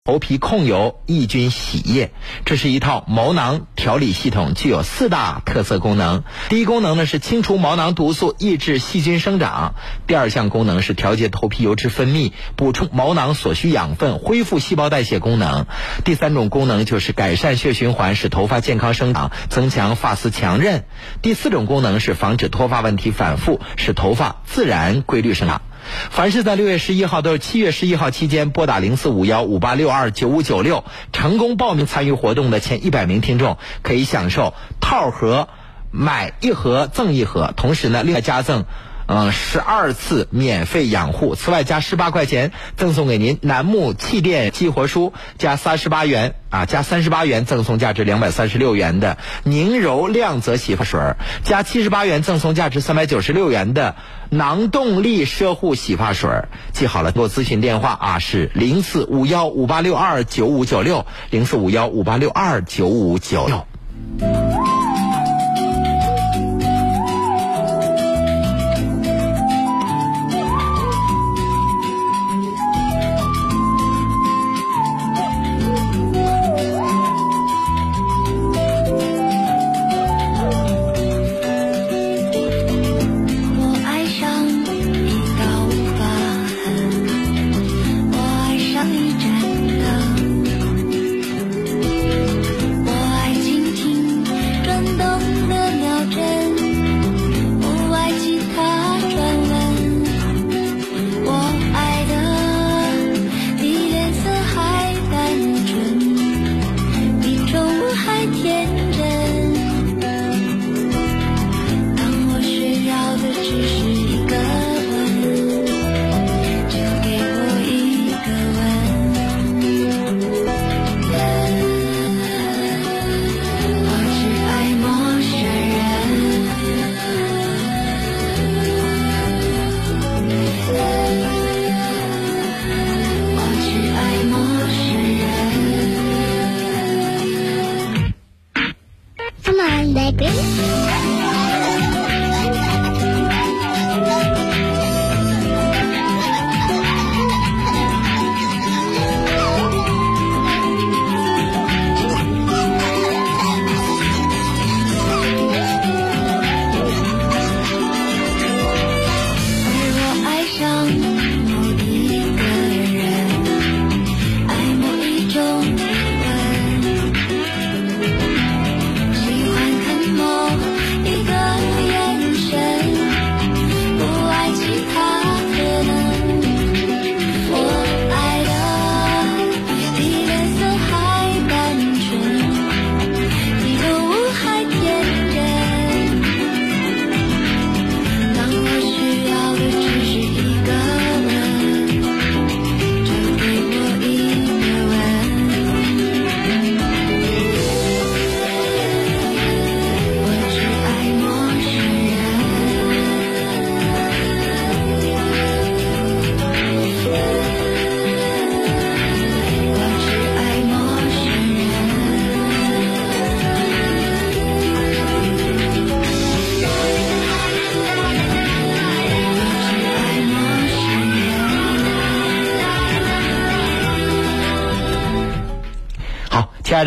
[0.03, 2.11] 头皮控油抑菌洗液，
[2.43, 6.23] 这是一套毛囊调理系统，具有四大特色功能。
[6.49, 9.75] 第一功能呢是清除毛囊毒素，抑制细菌生长；
[10.07, 15.65] 第二项功能是调节头皮油脂分泌，补充毛囊所需养分，恢复细胞代谢功能；
[16.03, 20.79] 第三种功能就是改善血循环，使头发健康生长，增强发丝强韧；
[21.21, 25.61] 第四种功能是防止脱发问题反复，使头发自然规律生长。
[26.09, 35.49] 凡是在六月十一号到七月十一号期间拨打零四五幺五八六二九五九六成功报名参与活动的前一百名听众，可以享受套盒
[35.91, 38.65] 买一盒赠一盒，同时呢另外加赠。
[39.13, 51.01] 嗯，十二次免费养护，此外加十八块钱赠送给您楠木气垫激活梳，加三十八元啊，加三十八元赠送价值两百三十六元的宁柔亮泽洗发水，
[51.43, 53.97] 加七十八元赠送价值三百九十六元的
[54.29, 56.29] 囊动力奢护洗发水。
[56.71, 64.80] 记好了，给我咨询电话啊是零四五幺五八六二九五九六零四五幺五八六二九五九六。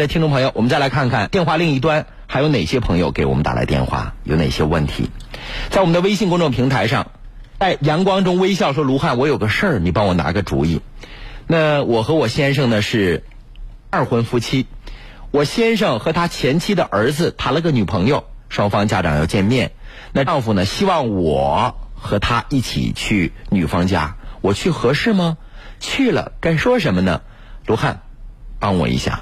[0.06, 5.10] 听众朋友，我们再来看看电话另一端还有哪些朋友给我们打来电话，有哪些问题？
[5.70, 7.10] 在我们的微信公众平台上，
[7.58, 10.80] 在阳光中微笑说：“卢汉，我有个事儿，你帮我拿个主意。”
[11.46, 13.24] 那我和我先生呢是
[13.90, 14.66] 二婚夫妻，
[15.30, 19.72] 我先生和他前妻的儿子谈了个女朋友，双方家长要见面。
[20.12, 25.36] 那丈夫呢希望我和他一起去女方家，我去合适吗？
[25.80, 27.20] 去了该说什么呢？
[27.66, 28.00] 卢汉，
[28.58, 29.20] 帮我一下。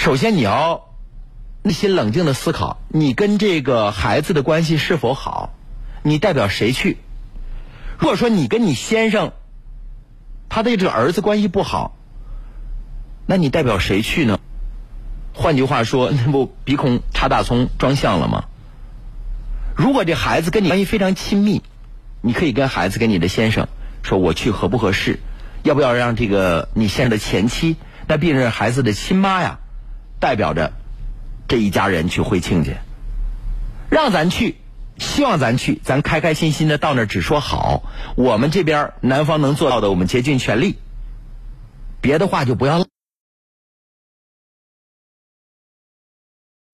[0.00, 0.94] 首先，你要
[1.62, 5.52] 内心冷静的思考，你跟这个孩子的关系是否好？
[6.02, 6.96] 你代表谁去？
[7.98, 9.32] 如果说你跟你先生
[10.48, 11.98] 他的这个儿子关系不好，
[13.26, 14.40] 那你代表谁去呢？
[15.34, 18.44] 换句话说，那不鼻孔插大葱装象了吗？
[19.76, 21.60] 如果这孩子跟你关系非常亲密，
[22.22, 23.68] 你可以跟孩子跟你的先生
[24.02, 25.20] 说：“我去合不合适？
[25.62, 27.76] 要不要让这个你先生的前妻，
[28.08, 29.58] 那毕竟是孩子的亲妈呀，
[30.20, 30.72] 代表着
[31.48, 32.74] 这一家人去会亲家，
[33.90, 34.56] 让咱去，
[34.98, 37.82] 希望咱去，咱开开心心的到那儿只说好。
[38.16, 40.76] 我们这边男方能做到的，我们竭尽全力。
[42.00, 42.86] 别的话就不要。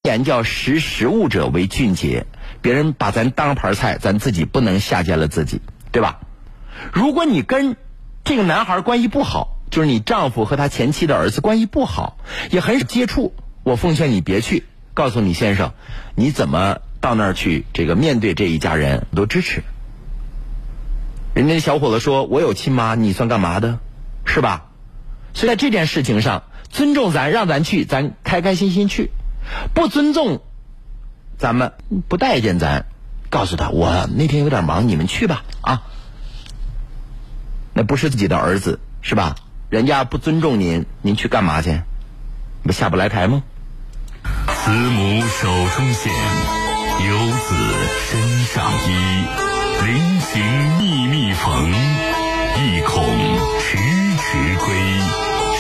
[0.02, 2.26] 言叫识时务者为俊杰，
[2.62, 6.20] 别人把咱当盘菜，咱自己不能下贱了自己，对吧？
[6.92, 7.76] 如果你跟
[8.22, 12.16] 这个男孩关系不好，就是你丈夫和他前妻的儿子关系不好，
[12.50, 14.64] 也很少接触，我奉劝你别去。
[14.94, 15.74] 告诉你先生，
[16.14, 17.66] 你怎么到那儿去？
[17.74, 19.62] 这个面对这一家人，我都支持。
[21.34, 23.78] 人家小伙子说：“我有亲妈，你算干嘛的？
[24.24, 24.70] 是吧？”
[25.36, 29.10] 所以在这件事情上，尊重咱，让咱去，咱开开心心去。
[29.74, 30.40] 不尊重
[31.36, 31.74] 咱们，
[32.08, 32.86] 不待见咱，
[33.28, 35.82] 告诉他我那天有点忙，你们去吧啊。
[37.74, 39.36] 那不是自己的儿子是吧？
[39.68, 41.80] 人家不尊重您，您去干嘛去？
[42.62, 43.42] 不下不来台吗？
[44.48, 47.54] 慈母手中线，游子
[48.08, 49.26] 身上衣。
[49.84, 50.40] 临行
[50.78, 53.04] 密密缝，意恐
[53.60, 54.66] 迟迟归。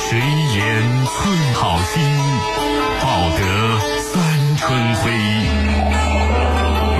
[0.08, 0.60] 谁言
[1.04, 1.94] 寸草心，
[3.02, 3.40] 报得
[3.98, 5.02] 三春晖。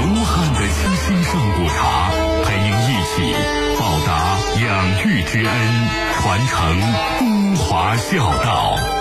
[0.00, 2.10] 卢汉的清新上古茶，
[2.44, 3.14] 陪您一起
[3.78, 4.10] 报答
[4.60, 4.66] 养
[5.04, 6.80] 育之恩，传承
[7.18, 8.95] 中华孝道。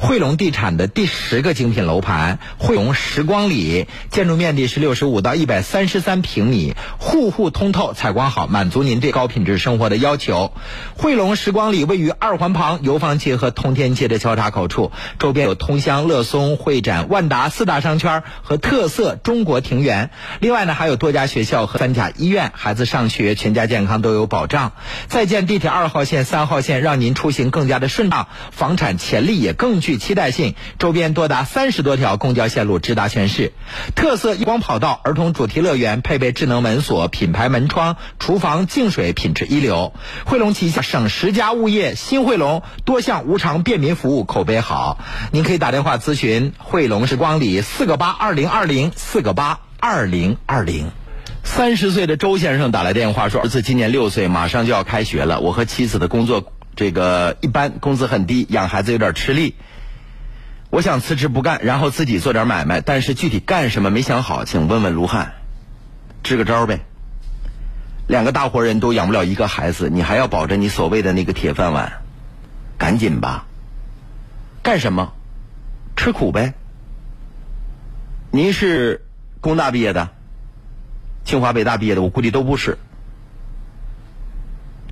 [0.00, 10.54] 汇龙地产的第十个精品楼盘汇龙时光里，建筑面积是六十五到一百三十三平米，户户通透，采光好，满足您对高品质生活的要求。
[10.96, 20.08] 汇龙时光里位于二环旁油坊街和通天街的交叉口处，周边有通乡、乐松、会展、万达四大商圈和特色中国庭园。
[20.40, 24.72] 另外呢，还有多家学校和三甲医院，孩子上学全家健康都有保障。
[25.08, 30.54] 再建地铁二号线、三号线，让您出行更加的顺畅，房产潜力也更具期待性。
[30.78, 33.52] 周边多达三十多条公交线路直达全市，
[33.94, 39.92] 特色夜光跑道、儿童主题乐园，配备智能门锁、品牌门窗、厨房净水品质一流。
[40.24, 44.98] 汇龙旗下省十佳物业新汇龙多项无偿便民服务口碑好，
[45.32, 50.90] 您可以打电话咨询汇龙时光里四个八二零二零四个八二零二零。
[51.42, 55.40] 三十岁的周先生打来电话说，儿子今年六岁，马上就要开学了。
[55.40, 59.54] 我和妻子的工作这个一般，工资很低，养孩子有点吃力。
[60.70, 65.34] 我想辞职不干，然后自己做点买卖，但是具体干什么没想好，请问问卢汉，
[66.22, 66.80] 支个招呗。
[68.06, 72.02] 两个大活人都养不了一个孩子，你还要保着你所谓的那个铁饭碗，
[72.78, 73.46] 赶紧吧。
[74.62, 75.12] 干什么？
[75.96, 76.54] 吃苦呗。
[78.30, 79.04] 您是
[79.40, 80.10] 工大毕业的，
[81.24, 82.78] 清华北大毕业的，我估计都不是。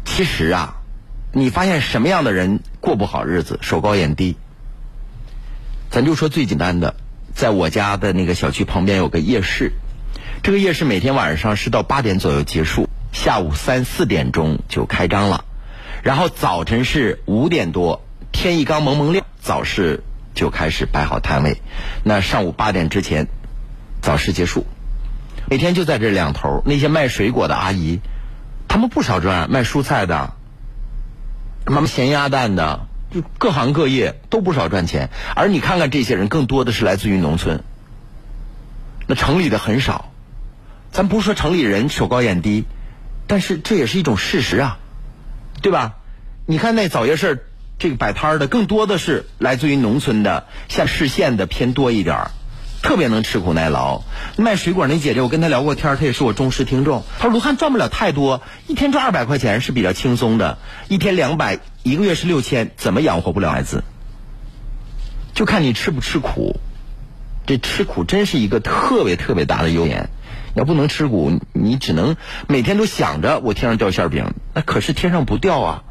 [0.05, 0.74] 其实啊，
[1.33, 4.37] 你发现什么样的人过不好日子，手高眼低。
[5.91, 6.95] 咱就说最简单的，
[7.34, 9.72] 在我家的那个小区旁边有个夜市，
[10.43, 15.45] 这个夜市每天晚上是到八点左右结束，下午三四点钟就开张了，
[16.03, 21.62] 然后早晨是五点多，天一刚蒙蒙亮，早市就开始摆好摊位，
[22.05, 23.26] 那上午八点之前，
[24.03, 24.66] 早市结束，
[25.49, 28.01] 每天就在这两头，那些卖水果的阿姨，
[28.68, 30.34] 他们不少赚，卖蔬菜的，
[31.66, 32.88] 什么咸鸭蛋的。
[33.11, 37.63] 就各行各业都不少赚钱，而你看看这些人，更多的是来自于农村。
[39.07, 40.13] 那城里的很少，
[40.93, 42.65] 咱不说城里人手高眼低，
[43.27, 44.79] 但是这也是一种事实啊，
[45.63, 45.95] 对吧？
[46.45, 47.47] 你看那早夜市
[47.79, 52.27] 这个摆摊的，更多的是来自于农村的，像市县的偏多一点
[52.83, 54.03] 特别能吃苦耐劳。
[54.37, 57.05] 卖水果那姐姐，我跟她聊过天，她也是我忠实听众。
[57.19, 61.59] 她说卢汉赚不了太多，一天赚二百块钱是比较轻松的，一天两百。
[61.83, 63.85] 一个月是六千，怎么养活不了孩子？
[65.35, 66.61] 就看你吃不吃苦。
[67.47, 70.11] 这吃苦真是一个特别特别大的优点。
[70.55, 72.16] 要不能吃苦，你只能
[72.49, 75.83] 每天都想着我天上掉馅饼，那可是天上不掉啊。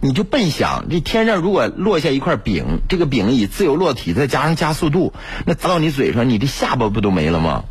[0.00, 5.14] 你就笨想，这天上如果落下一块饼，这个饼以自由落体，再加上加速度，
[5.46, 7.64] 那砸到你嘴上，你这下巴不都没了吗？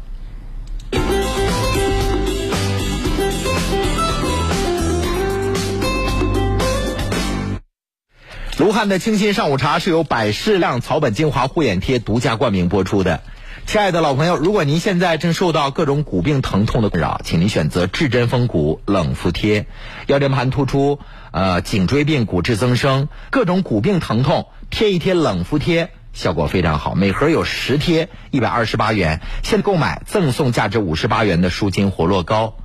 [8.57, 13.21] 卢汉的清新上午茶是由百事亮草本精华护眼贴独家冠名播出的。
[13.65, 19.67] 亲爱的老朋友，如果您现在正受到各种骨病疼痛的困扰，请您选择至臻风骨冷敷贴。
[20.07, 20.99] 腰间盘突出、
[21.31, 26.93] 呃颈椎病、骨质增生，各种骨病疼痛，贴一贴冷敷贴，效果非常好。
[26.93, 29.21] 每盒有十贴，一百二十八元。
[29.43, 32.55] 现在购买赠送价值五十八元的舒筋活络膏。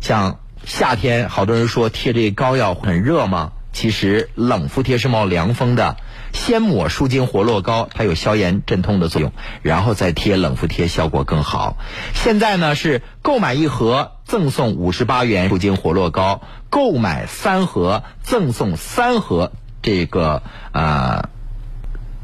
[0.00, 3.52] 像夏天，好多人说贴这膏药很热吗？
[3.72, 5.96] 其实冷敷贴是冒凉风的，
[6.32, 11.76] 先抹舒筋活络膏，它有消炎镇痛的作用，然后再贴冷敷贴，效果更好。
[12.12, 19.52] 现在呢是购买一盒赠送五十八元舒筋活络膏，购买三盒赠送三盒
[19.82, 20.42] 这个
[20.72, 21.28] 呃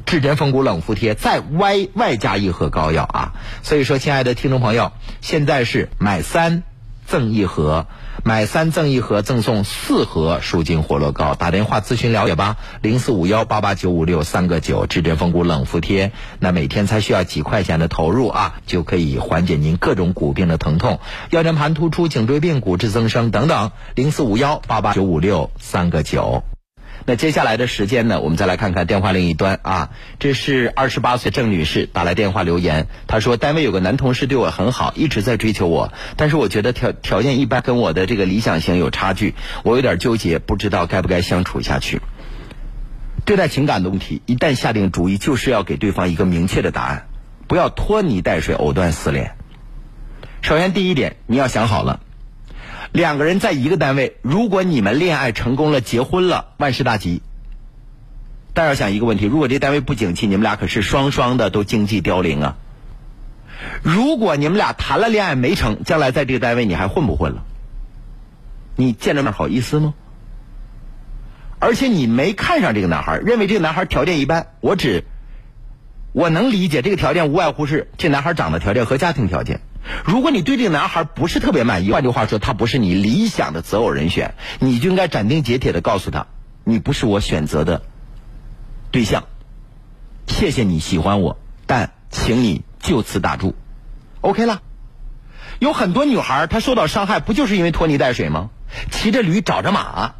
[0.04, 3.32] 至臻风骨冷敷贴，再外外加一盒膏药啊。
[3.62, 6.64] 所以说，亲爱的听众朋友，现在是买三
[7.06, 7.86] 赠一盒。
[8.24, 11.34] 买三赠一盒，赠送四盒舒筋活络膏。
[11.34, 16.12] 打电话咨询了解吧，零四五幺八八九五六三个九，至臻风骨冷敷贴。
[16.40, 20.98] 那每天才需要几块钱的投入啊，就可以缓解您各种骨病的疼痛，
[21.30, 23.70] 腰间盘突出、颈椎病、骨质增生等等。
[23.94, 26.42] 零四五幺八八九五六三个九。
[27.08, 42.00] 那接下来的时间呢，我们再来看看电话另一端啊，这是二十八岁郑女士打来电话留言，她说单位有个男同事对我很好，一直在追求我，但是我觉得条条件一般，跟我的这个理想型有差距，我有点纠结，不知道该不该相处下去。
[43.24, 47.06] 对待情感的问题，一旦下定主意，就是要给对方一个明确的答案，
[47.46, 49.36] 不要拖泥带水、藕断丝连。
[50.42, 52.00] 首先第一点，你要想好了。
[52.96, 57.20] 两个人在一个单位，如果你们恋爱成功了、结婚了，万事大吉。
[58.54, 62.56] 但要想一个问题：如果这单位不景气，你们俩可是双双的都经济凋零啊。
[63.82, 67.44] 如果你们俩谈了恋爱没成，将来在这个单位你还混不混了？
[68.76, 69.92] 你见着面好意思吗？
[71.58, 74.46] 而且你没看上这个男孩，认为这个男孩条件一般。
[74.62, 75.04] 我只
[76.12, 79.60] 我能理解，这个条件无外乎是这男孩长得条件和家庭条件。
[80.04, 86.26] 如果你对这个男孩不是特别满意，换句话说，他不是你理想的择偶人选，你就应该斩钉截铁的告诉他，
[86.64, 87.82] 你不是我选择的
[88.90, 89.24] 对象。
[90.26, 93.54] 谢谢你喜欢我，但请你就此打住。
[94.20, 94.62] OK 了。
[95.58, 98.50] 有很多女孩她受到伤害，不就是因为拖泥带水吗？
[98.90, 100.16] 骑着驴找着马，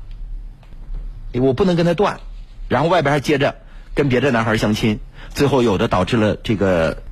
[1.35, 2.21] 我不能跟他断，
[2.69, 3.57] 然后外边还接着
[3.95, 5.01] 跟别的男孩相亲，
[5.35, 7.03] 最后有的导致了这个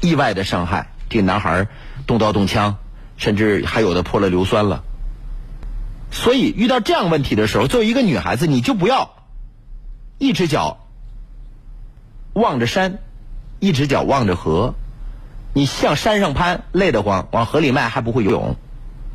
[0.00, 0.92] 意外的伤害。
[1.10, 1.68] 这个男孩
[2.06, 2.78] 动刀动枪，
[3.18, 4.82] 甚至还有的破了硫酸了。
[6.10, 9.10] 所以遇到这样问题的时候，作为一个女孩子，你就不要
[10.18, 10.78] 一只脚
[12.32, 12.98] 望着山，
[13.58, 14.74] 一只脚望着河。
[15.52, 18.56] 你向山上攀累得慌，往河里迈还不会游泳。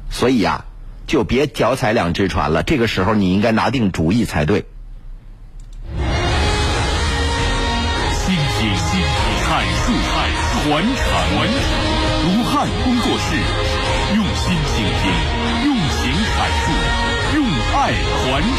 [0.09, 0.65] 所以呀，
[1.07, 2.61] 就别脚踩两只船了。
[2.61, 4.65] 这个时候你应该拿定主意才对。
[8.25, 8.73] 倾听、
[9.45, 9.93] 阐述、
[10.63, 11.84] 传承、传承。
[12.25, 13.35] 卢汉工作室，
[14.15, 15.13] 用心倾听，
[15.63, 16.65] 用情阐述，
[17.35, 18.49] 用爱传承。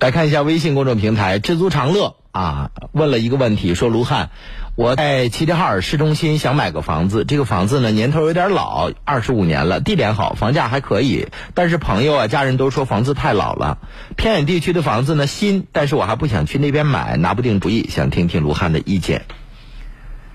[0.00, 4.30] 来看一下微信公众平台“知足常乐”啊，问了一个问题，说卢汉，
[4.74, 13.76] 我在齐齐哈尔市中心想买个房子，这个房子呢年头有点老，二十五年了，地点好，房价还可以，但是朋友啊家人都说房子太老了。
[14.16, 19.26] 偏远地区的房子呢新，但是我还不想去那边买，拿不定主意，想听听卢汉的意见。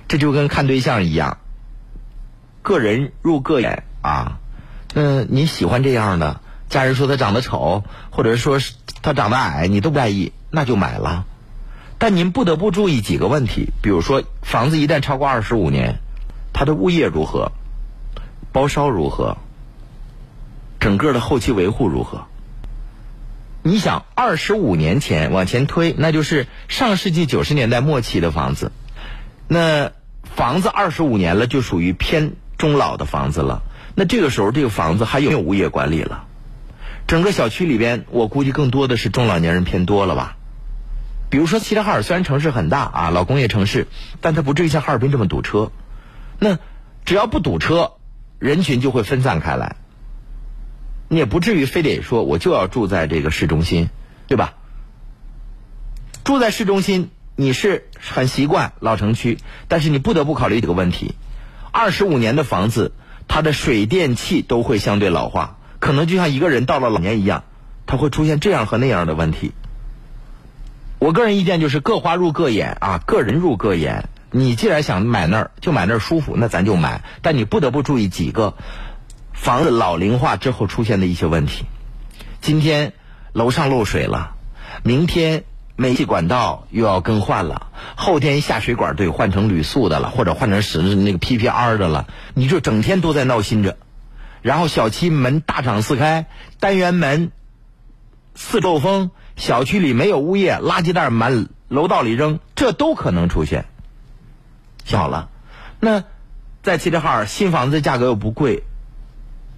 [0.07, 1.39] 这就跟看对象一样，
[2.61, 4.37] 个人入个眼啊。
[4.93, 6.41] 那你喜欢这样的？
[6.69, 8.59] 家人说他长得丑，或者说
[9.01, 11.25] 他长得矮，你都不在意，那就买了。
[11.99, 15.95] 但您不得不注意几个问题，比如说房子一旦超过二十五年，
[16.53, 17.51] 它的物业如何，
[18.51, 19.37] 包烧如何，
[20.79, 22.25] 整个的后期维护如何？
[23.63, 28.71] 你想，二十五年前往前推，那就是上世纪九十年代末期的房子，
[29.47, 29.91] 那
[30.23, 33.63] 房子二十五年了，就属于偏中老的房子了。
[33.95, 36.25] 那这个时候，这个房子还有没有物业管理了？
[37.07, 40.36] 整个小区里边，我估计更多的是中老年人偏多了吧。
[41.29, 43.87] 比如说，齐齐哈尔虽然城市很大啊，老工业城市，
[44.21, 45.71] 但它不至于像哈尔滨这么堵车。
[46.39, 46.57] 那
[47.03, 47.93] 只要不堵车，
[48.39, 49.75] 人群就会分散开来。
[51.09, 53.89] 你也不至于非得说我就要住在这个市中心，
[54.27, 54.53] 对吧？
[56.23, 61.15] 住在市中心，你是很习惯老城区，但是你不得不考虑这个问题：
[61.71, 62.91] 二十五年的房子，
[63.27, 67.43] 它的水电气都会相对老化，可能就像一个人到了老年一样，
[67.85, 69.53] 它会出现这样和那样的问题。
[70.99, 74.09] 我个人意见就是各花入各眼啊，个人入各眼。
[74.31, 77.03] 你既然想买那儿，就买那儿舒服，那咱就买。
[77.21, 78.55] 但你不得不注意几个
[79.31, 81.65] 房子老龄化之后出现的一些问题。
[82.41, 82.93] 今天
[83.31, 84.35] 楼上漏水了，
[84.83, 85.43] 明天
[85.75, 93.77] 煤气管道又要更换了，后天下水管得换成铝塑的了，或者换成是那个 PPR 的了，你就整天都在闹心着。
[94.41, 96.25] 然后小区门大敞四开，
[96.59, 97.31] 单元门
[98.35, 103.65] 四漏风，小区里没有物业，垃圾袋满楼道里扔，这都可能出现。
[104.83, 105.29] 听好了，
[105.79, 106.03] 那
[106.63, 108.63] 在齐齐哈尔新房子价格又不贵，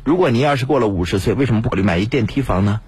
[0.03, 2.81] 如果您要是过了五十岁，为什么不考虑买一电梯房呢？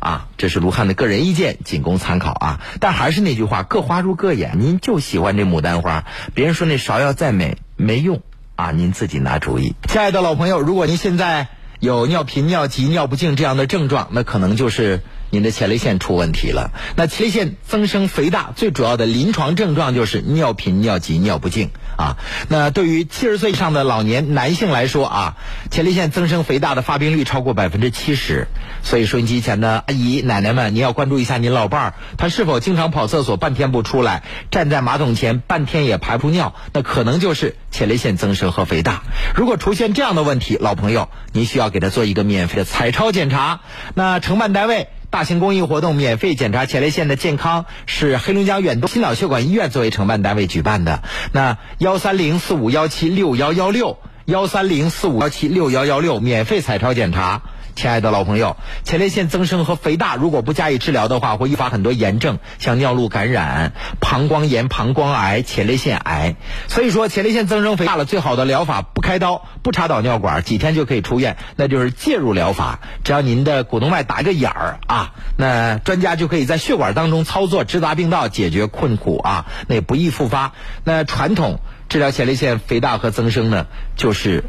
[0.00, 2.60] 啊，这是卢汉的个人意见，仅供参考啊。
[2.78, 6.04] 但还是那句话，各花入各眼，您就喜欢这牡丹花，
[6.34, 8.20] 别人说那芍药再美没用
[8.54, 9.74] 啊，您自己拿主意。
[9.88, 11.48] 亲爱的老朋友，如果您现在
[11.80, 15.00] 有尿频、尿急、尿不尽这样的症状，那可能就是。
[15.30, 16.72] 您的前列腺出问题了。
[16.96, 22.16] 那前列腺增生肥大最主要的临床症状就是尿频、尿急、尿不尽啊。
[22.48, 25.36] 那对于七十岁以上的老年男性来说啊，
[25.70, 28.48] 前列腺增生肥大的发病率超过百分之七十。
[28.82, 39.02] 所以收音机前的阿姨、奶奶们，您要关注一下您老伴儿，他是否经常跑厕所半天不出来，站在马桶前半天也排不尿，那可能就是前列腺增生和肥大。
[39.34, 43.60] 如果出现这样的问题，老朋友，您需要给他做一个免费的彩超检查。
[43.94, 44.88] 那承办单位。
[45.10, 51.02] 大型公益活动免费检查前列腺的健康，是黑龙江远东心脑血管医院作为承办单位举办的。
[51.32, 57.40] 那幺三零四五幺七六幺幺六，幺三零四五幺七六幺幺六，免费彩超检查。
[57.78, 66.34] 亲爱的老朋友，前列腺增生和肥大如果不加以治疗的话，会诱发很多炎症，像尿路感染、膀胱炎、膀胱癌、前列腺癌。
[66.66, 72.80] 所以说，前列腺增生肥大了，最好的疗法不开刀、不插导尿管，几天就可以出院，那就是介入疗法。
[73.04, 80.50] 只要您的股动脉打一个眼儿啊，那专家就可以在血管当中操作，直达病道，解决困苦啊，那也不易复发。
[80.82, 84.42] 那传统治疗前列腺肥大和增生呢，就是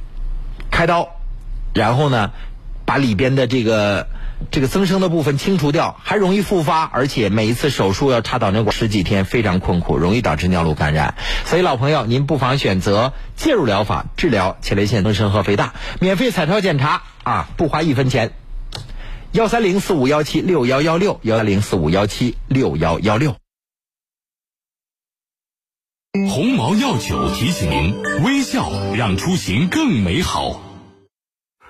[0.71, 1.09] 开刀，
[1.75, 2.31] 然后呢。
[2.89, 4.07] 把里边的这个
[4.49, 11.13] 这个增生的部分清除掉，还容易复发，而且每一次手术要插导尿管十几天，非常困苦，容易导致尿路感染。
[11.45, 18.31] 所以老朋友，您不妨选择介入疗法治疗前列腺增生和肥大，免费彩超检查啊，不花一分钱。
[19.33, 23.35] 幺三零四五幺七六幺幺六，幺三零四五幺七六幺幺六。
[26.27, 30.68] 鸿茅药酒提醒您：微笑让出行更美好。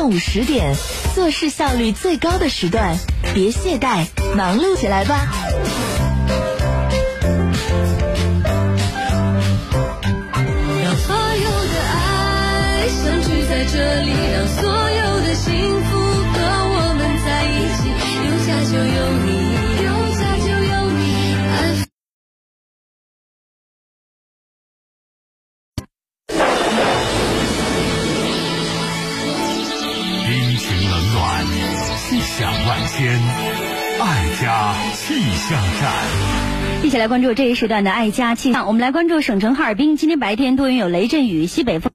[0.00, 0.74] 上午十点，
[1.14, 2.96] 做事效率最高的时段，
[3.34, 5.28] 别懈怠，忙碌起来吧！
[10.82, 14.69] 让所有的爱相聚在这里，让所
[32.40, 33.06] 两万千，
[34.00, 36.82] 爱家气象站。
[36.82, 38.66] 一起来关注这一时段的爱家气象。
[38.66, 41.92] 我们来关注省城哈尔滨，今天白天多云有雷阵雨，西北风。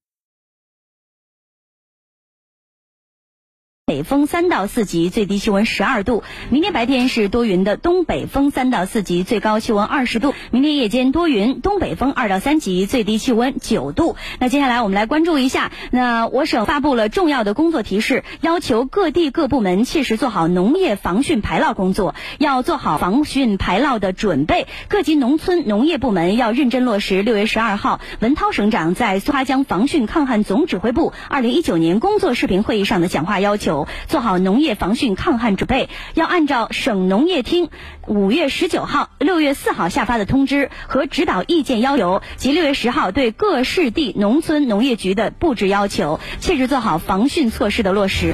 [3.96, 6.22] 北风三到四级，最低气温十二度。
[6.50, 10.34] 明天白天是多云的，东北风三到四级，最高气温二十度。
[10.52, 14.18] 明天夜间多云，东北风二到三级，最低气温九度。
[14.39, 24.68] 那接下来我们来关注一下，那我省发布了重要的工作提示，要求各地各部门切实做好农业防汛排涝工作，要做好防汛排涝的准备。
[24.89, 33.84] 各级农村农业部门要认真落实六月十二号文涛省长在苏哈江防汛抗旱总指挥部二零一九年工作视频会议上的讲话要求。
[34.07, 35.89] 做好农业防汛抗旱准备。
[36.13, 37.69] 要按照省农业厅
[38.07, 48.33] 五月十九号、六月四号下发的通知和指导意见要求，及六月十号对各市地农村农业局的布置要求，切实做好防汛措施的落实。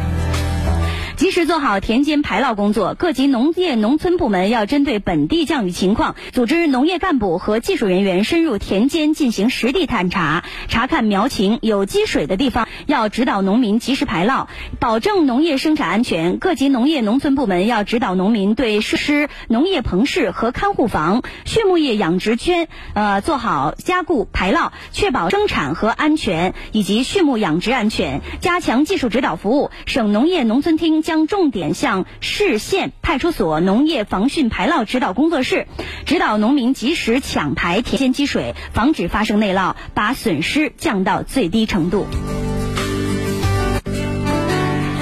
[1.22, 14.48] 及时做好田间排涝工作，各级农业农村部门要针对本地降雨情况，组织农业干部和技术人员深入田间进行实地探查，查看苗情，有积水的地方要指导农民及时排涝，
[14.80, 16.40] 保证农业生产安全。
[16.40, 29.70] 各级农业农村部门要指导农民对设施农业棚室和看护房、畜牧业养殖圈，呃，做好加固排涝，确保生产和安全以及畜牧养殖安全，加强技术指导服务。
[29.86, 35.68] 省农业农村厅将重点向市县派出所农业防汛排涝指导工作室，
[36.06, 42.08] 指导农民及时抢排田间积水，防止发生内涝，把损失降到最低程度。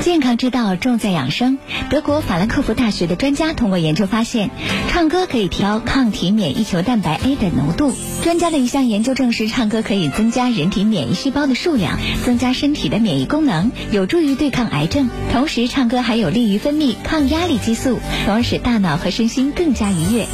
[0.10, 1.60] 健康之道重在养生。
[1.92, 4.50] 德国法兰克福大学的专家通过研究发现，
[4.90, 7.94] 唱歌可以提高抗体免疫球蛋白 A 的浓度。
[8.24, 15.10] 专家的一项研究证实，唱歌可以增加人体免疫细胞的数量，增加身体的免疫功能，有助于对抗癌症。
[15.32, 20.26] 同时，唱歌还有利于分泌抗压力激素，从而使大脑和身心更加愉悦。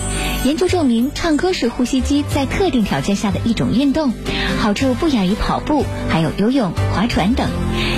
[0.45, 4.13] 研究证明，唱歌是呼吸机在特定条件下的一种运动，
[4.57, 7.49] 好处不亚于跑步，还有游泳、划船等，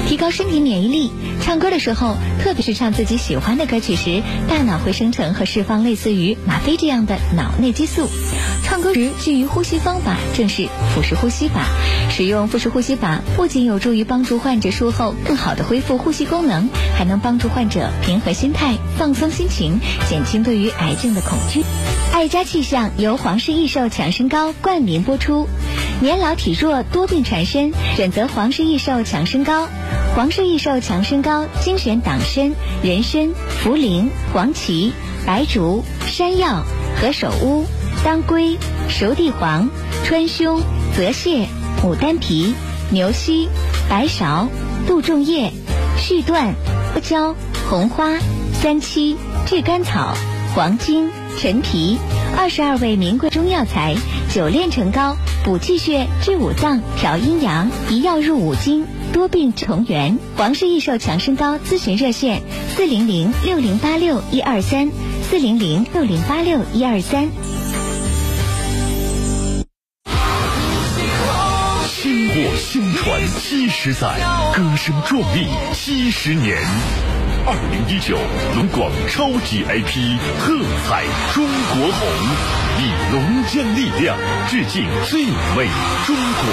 [0.07, 1.11] 提高身体免疫力。
[1.39, 8.07] 唱歌的时候，特别是唱自己喜欢的歌曲时，大脑会生成和释放类似于吗啡这样的脑内激素。
[8.63, 11.65] 唱歌时基于呼吸方法正是腹式呼吸法。
[12.09, 21.63] 使用腹式呼吸法不仅有助于帮助患者术后更好的恢复呼吸功能，还能帮助患者平和心态、放松心情，减轻对于癌症的恐惧。
[22.13, 25.47] 爱家气象由皇氏益寿强身膏冠名播出。
[26.01, 29.67] 年老体弱多病缠身，选择皇氏益寿强身膏。
[30.15, 33.29] 皇氏益寿强身膏精选党参、人参、
[33.63, 34.91] 茯苓、黄芪、
[35.25, 36.63] 白术、山药、
[37.01, 37.65] 何首乌、
[38.03, 39.69] 当归、熟地黄、
[40.05, 40.61] 川芎、
[40.95, 41.45] 泽泻、
[41.83, 42.53] 牡丹皮、
[42.89, 43.49] 牛膝、
[43.89, 44.47] 白芍、
[44.87, 45.51] 杜仲叶、
[45.97, 46.53] 续断、
[46.95, 47.35] 阿胶、
[47.69, 48.17] 红花、
[48.61, 50.15] 三七、炙甘草、
[50.55, 51.97] 黄精、陈皮，
[52.37, 53.95] 二十二味名贵中药材，
[54.33, 58.85] 久炼成膏，补气血、治五脏、调阴阳，一药入五经，
[59.17, 60.19] 多病重圆。
[60.35, 62.43] 皇氏益寿强身膏咨询热线：
[62.75, 64.91] 四零零六零八六一二三，
[65.23, 67.27] 四零零六零八六一二三。
[71.87, 74.19] 薪火相传七十载，
[74.55, 76.61] 歌声壮丽七十年。
[77.49, 78.17] 二零一九
[78.57, 82.05] 龙广超级 IP 喝彩中国红，
[82.77, 84.17] 以龙江力量
[84.49, 85.23] 致敬最
[85.55, 85.65] 美
[86.05, 86.43] 中国。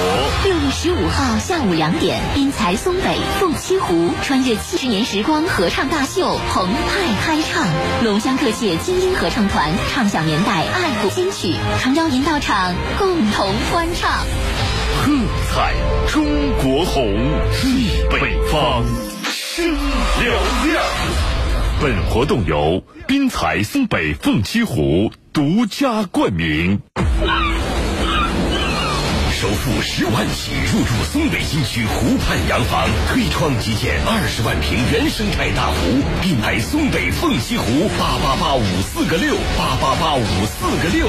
[0.45, 7.67] 六月十五号下午两点，滨才松北凤栖湖穿越七十年时光合唱大秀澎湃嗨唱，
[8.05, 14.13] 龙江各界精英合唱团唱响年代爱国金曲，诚邀您到场共同欢唱。
[15.03, 15.13] 喝
[15.51, 15.75] 彩
[16.07, 16.25] 中
[16.63, 17.13] 国红，
[17.65, 18.85] 忆北方
[19.55, 19.73] 声嘹
[20.67, 20.83] 亮。
[21.81, 26.81] 本活动由滨彩松北凤栖湖独家冠名。
[29.31, 35.77] 首付十万起入住松北新区湖畔洋房，推窗即见二十万平原生态大湖。
[36.21, 41.07] 滨海松北凤栖湖八八八五四个六八八八五四个六。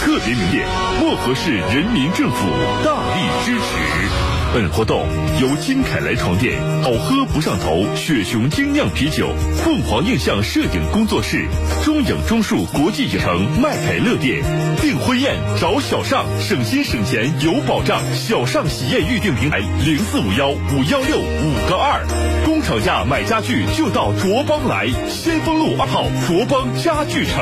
[0.00, 0.66] 特别名店
[0.98, 2.48] 漠河市人民政府
[2.84, 4.29] 大力支持。
[4.52, 5.06] 本活动
[5.40, 9.28] 由金凯莱床垫、好喝不上头、雪熊精酿啤酒、
[9.62, 11.46] 凤凰印象摄影工作室、
[11.84, 14.42] 中影中树国际影城、麦凯乐店、
[14.80, 18.02] 订婚宴找小尚，省心省钱有保障。
[18.12, 22.04] 小尚喜宴预订平台零四五幺五幺六五个二，
[22.44, 27.36] 工厂价买家具就到卓邦来，先锋路二号卓邦家具城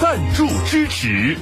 [0.00, 1.36] 赞助支持。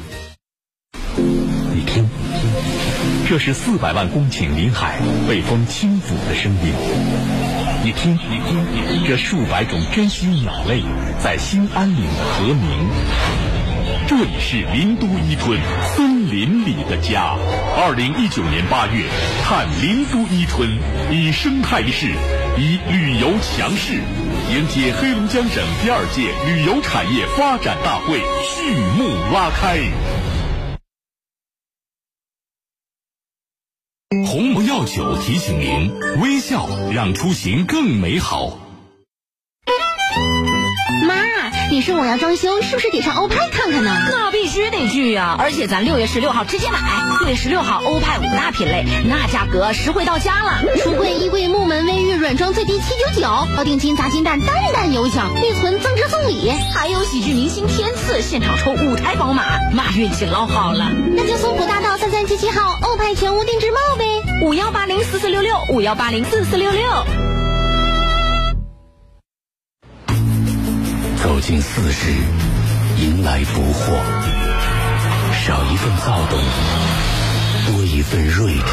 [3.33, 6.75] 这是四百万公顷林海被风轻抚的声音。
[7.83, 10.83] 你听，你听，这数百种珍稀鸟类
[11.19, 12.91] 在兴安岭的和鸣。
[14.07, 15.59] 这里是林都伊春
[15.97, 17.39] 森林里的家。
[17.75, 19.07] 二零一九年八月，
[19.45, 20.69] 看林都伊春，
[21.11, 22.09] 以生态势，
[22.59, 23.95] 以旅游强势，
[24.53, 29.81] 迎接黑龙江省第二届旅游产业发展大会序幕拉开。
[34.27, 35.91] 鸿茅药酒提醒您：
[36.21, 38.59] 微笑让出行更美好。
[41.73, 43.97] 你说我要装修，是不是得上欧派看看呢？
[44.11, 45.35] 那必须得去呀！
[45.39, 46.79] 而且咱六月十六号直接买，
[47.21, 50.63] 六月十六号欧派五大品类，那价格实惠到家了。
[50.85, 59.43] 橱柜、衣柜、木门、卫浴、软装最低七九九，包定金砸金蛋，单蛋有奖，内存增值送礼，还有喜剧明星天赐现场抽五台宝马，
[59.73, 60.93] 妈运气老好了。
[61.17, 64.05] 那就松浦大道三三七七号欧派全屋定制帽呗，
[64.45, 67.42] 五幺八零四四六六，五幺八零四四六六。
[71.43, 72.13] 走进四十，
[72.99, 73.99] 迎来不惑，
[75.45, 76.39] 少一份躁动，
[77.67, 78.65] 多一份睿智；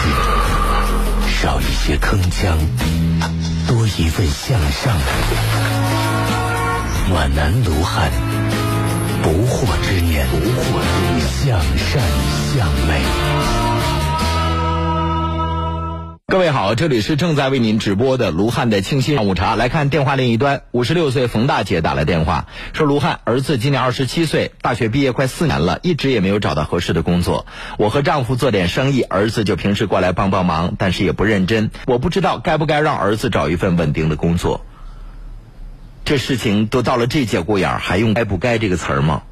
[1.41, 2.59] 少一些铿锵，
[3.67, 4.95] 多一份向上。
[7.09, 8.11] 暖男卢汉，
[9.23, 12.03] 不惑之年，不惑之年，向善
[12.53, 13.58] 向美。
[16.29, 19.55] 各位好，这里是正在为您直播的卢汉的清新上午茶。
[19.55, 27.47] 来看电话另一端，五十六岁冯大姐打来电话，说卢汉儿子今年二十七岁，大学毕业快四年了，一直也没有找到合适的工作。
[27.79, 31.71] 我和丈夫做点生意，儿子就平时过来帮帮忙，但是也不认真。
[31.87, 34.63] 我不知道该不该让儿子找一份稳定的工作。
[36.05, 39.23] 这事情都到了这节骨眼儿，还用该不该这个词儿吗？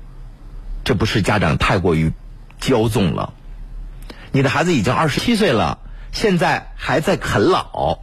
[0.84, 2.12] 这不是家长太过于
[2.60, 3.34] 骄纵了？
[4.32, 5.78] 你的孩子已经二十七岁了。
[6.18, 8.00] 现在还在啃老，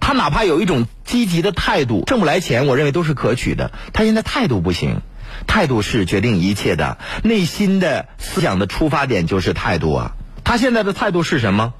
[0.00, 3.72] 他哪怕有一种积极的态度，挣不来钱，我认为都是可取的。
[3.92, 5.02] 他现在态度不行，
[5.46, 10.12] 态度是决定一切的，内心的思想的出发点就是态度啊。
[10.44, 11.74] 他现在的态度是什么？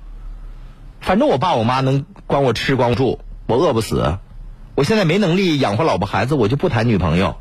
[1.00, 4.18] 反正我爸我妈能管我吃管我住，我饿不死。
[4.74, 7.38] 我现在没能力养活老婆孩子，我就不谈女朋友。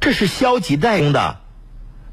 [0.00, 1.38] 这是消极怠工的。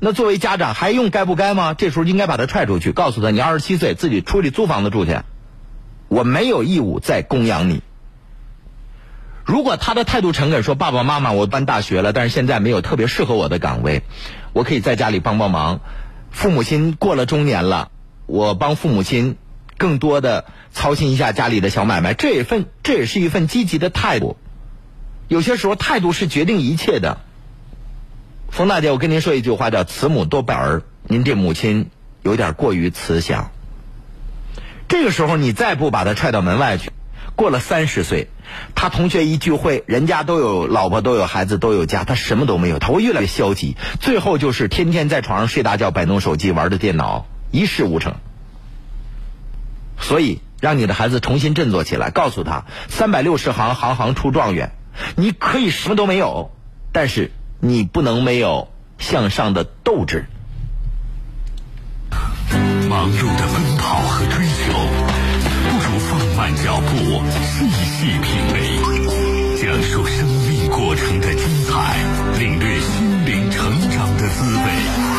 [0.06, 1.74] 那作为家长还用该不该吗？
[1.74, 5.20] 这时候应该把他踹出去，告诉他你二十七岁自己出去租房子住去，
[6.10, 7.82] 我没有义务再供养你。
[9.46, 14.04] 如果他的态度诚恳，说爸爸妈妈我搬大学了，但是现在没有特别适合我的岗位，
[14.52, 15.80] 我可以在家里帮帮忙。
[16.32, 17.90] 父母亲过了中年了，
[18.26, 19.38] 我帮父母亲
[19.78, 20.44] 更多的
[20.74, 24.36] 操心一下家里的小买卖，这也份这也是一份积极的态度。
[25.30, 27.20] 有些时候态度是决定一切的。
[28.54, 30.84] 冯大姐，我跟您说一句话，叫“慈母多败儿”。
[31.10, 31.90] 您这母亲
[32.22, 33.50] 有点过于慈祥。
[34.88, 36.92] 这个时候，你再不把他踹到门外去，
[37.36, 38.28] 过了三十岁，
[38.76, 48.18] 他同学一聚会，人家都有老婆，都有孩子，都有家，他什么都没有，他会越来越消极，最后就是天天在床上睡大觉，摆弄手机，玩着电脑，一事无成。
[50.00, 54.74] 所以，让你的孩子重新振作起来，告诉他：三百六十行，行行出状元。
[55.16, 56.52] 你可以什么都没有，
[56.92, 57.32] 但是。
[57.66, 58.68] 你不能没有
[59.00, 60.26] 向上的斗志。
[62.90, 64.74] 忙碌的奔跑和追求，
[65.64, 71.96] 不如放慢脚步，细细品味，讲述生命过程的精彩，
[72.38, 75.13] 领略心灵成长的滋味。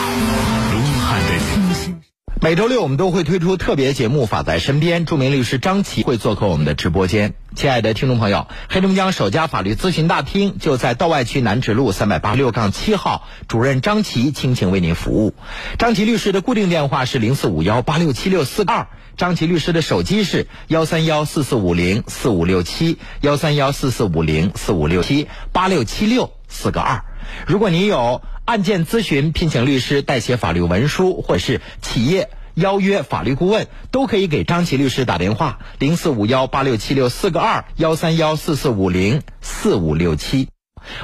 [2.44, 7.32] 每周六我们都会推出特别节目《法在身边》，著名律师张琪会做客我们的直播间。
[7.54, 15.32] 亲爱的听众朋友，黑龙江首家法律咨询大厅就在道外区南直路三百八十六杠七号，主任张琪倾情为您服务。
[15.78, 27.06] 张琪律师的固定电话是零四五幺八六七六四二，张琪律师的手机是幺三幺四四五零四五六七幺三幺四四五零四五六七八六七六四个二。
[27.46, 40.48] 如果您有案件咨询、聘请律师代写法律文书，或是企业邀约法律顾问，都可以给张琪律师打电话：零四五幺八六七六四个二幺三幺四四五零四五六七。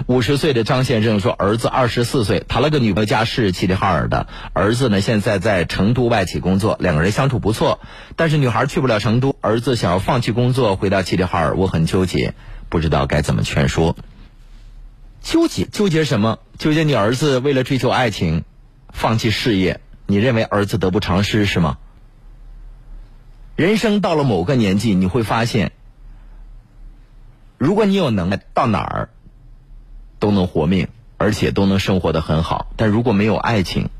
[0.06, 4.26] 五十岁的张先生说，儿子二十四岁，谈了个女朋友，家是齐齐哈尔的。
[4.52, 7.80] 儿子呢，现在在成都外企工作，两个人相处不错。
[8.16, 12.34] 但是女孩去不了成都，儿子想要放弃工作，回到齐齐哈尔，我很纠结，
[12.68, 13.96] 不知道该怎么劝说。
[15.20, 16.38] 纠结纠结什么？
[16.58, 18.44] 纠结你儿子为了追求爱情，
[18.88, 21.78] 放弃事业，你认为儿子得不偿失是吗？
[23.56, 25.72] 人生到了某个年纪，你会发现，
[27.58, 29.10] 如果你有能耐，到哪儿
[30.18, 32.72] 都能活命，而且都能生活的很好。
[32.76, 33.90] 但如果没有爱情，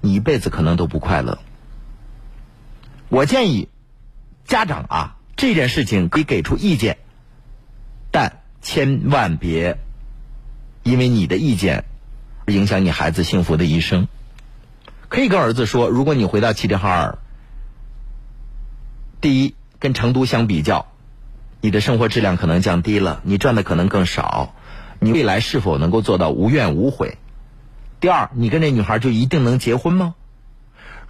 [0.00, 1.40] 你一辈子可能都不快乐。
[3.08, 3.68] 我建议
[4.44, 6.98] 家长啊，这件事情可以给出意见，
[8.12, 9.78] 但千万别。
[10.88, 11.84] 因为你的意见，
[12.46, 14.08] 影响你孩子幸福的一生。
[15.10, 17.18] 可以跟儿子说，如果你回到齐齐哈尔，
[19.20, 20.86] 第一，跟成都相比较，
[21.60, 24.54] 你的生活质量可能降低了，你赚的可能更少，
[24.98, 27.18] 你未来是否能够做到无怨无悔？
[28.00, 30.14] 第二，你跟这女孩就一定能结婚吗？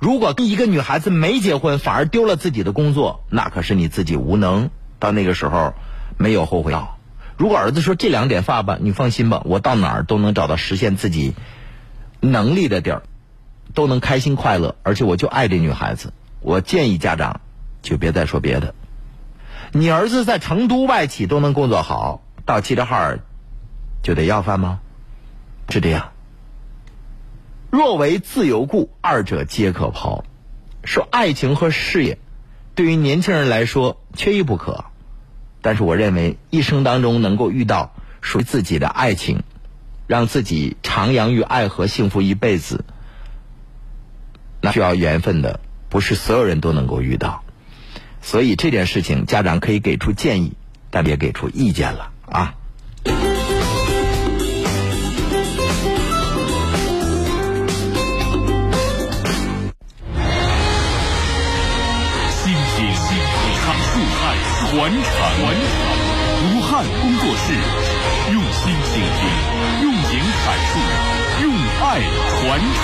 [0.01, 4.71] 如果跟一个女孩子没结婚，反而丢了自己的工作，那可是你自己无能。
[4.99, 5.75] 到那个时候，
[6.17, 6.98] 没有后悔药。
[7.39, 11.35] 如果儿子说这两点发吧，你放心吧，我到哪儿都能找到实现自己
[12.21, 13.03] 能力的地儿，
[13.75, 16.13] 都能开心快乐，而且我就爱这女孩子。
[16.41, 17.41] 我建议家长
[17.81, 18.75] 就别再说别的。
[19.71, 23.21] 你儿子在成都外企都能工作好，到齐齐哈尔
[24.03, 24.81] 就得要饭吗？
[25.69, 26.11] 是这样。
[27.71, 30.25] 若为自由故，二者皆可抛。
[30.83, 32.19] 说爱情和事业，
[32.75, 34.87] 对于年轻人来说缺一不可。
[35.69, 37.93] 但是我认为，一生当中能够遇到
[38.23, 39.43] 属于自己的爱情，
[40.07, 42.87] 让自己徜徉于爱和，幸福一辈子，
[44.63, 45.61] 那需要缘分的，
[45.91, 47.45] 不是所有人都能够遇到。
[48.23, 50.55] 所以这件事情，家长可以给出建议，
[50.89, 52.55] 但别给出意见了啊。
[64.71, 65.81] 传承，传承
[66.45, 67.55] 武汉工作室
[68.31, 69.21] 用心倾听，
[69.83, 70.79] 用情阐述，
[71.43, 71.49] 用
[71.81, 71.87] 爱
[72.29, 72.77] 传承。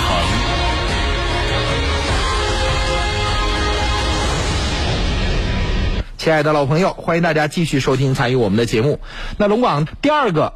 [6.17, 8.99] 亲爱的老朋友，欢迎大家继续收听参与我们的节目。
[9.37, 10.55] 那龙广第二个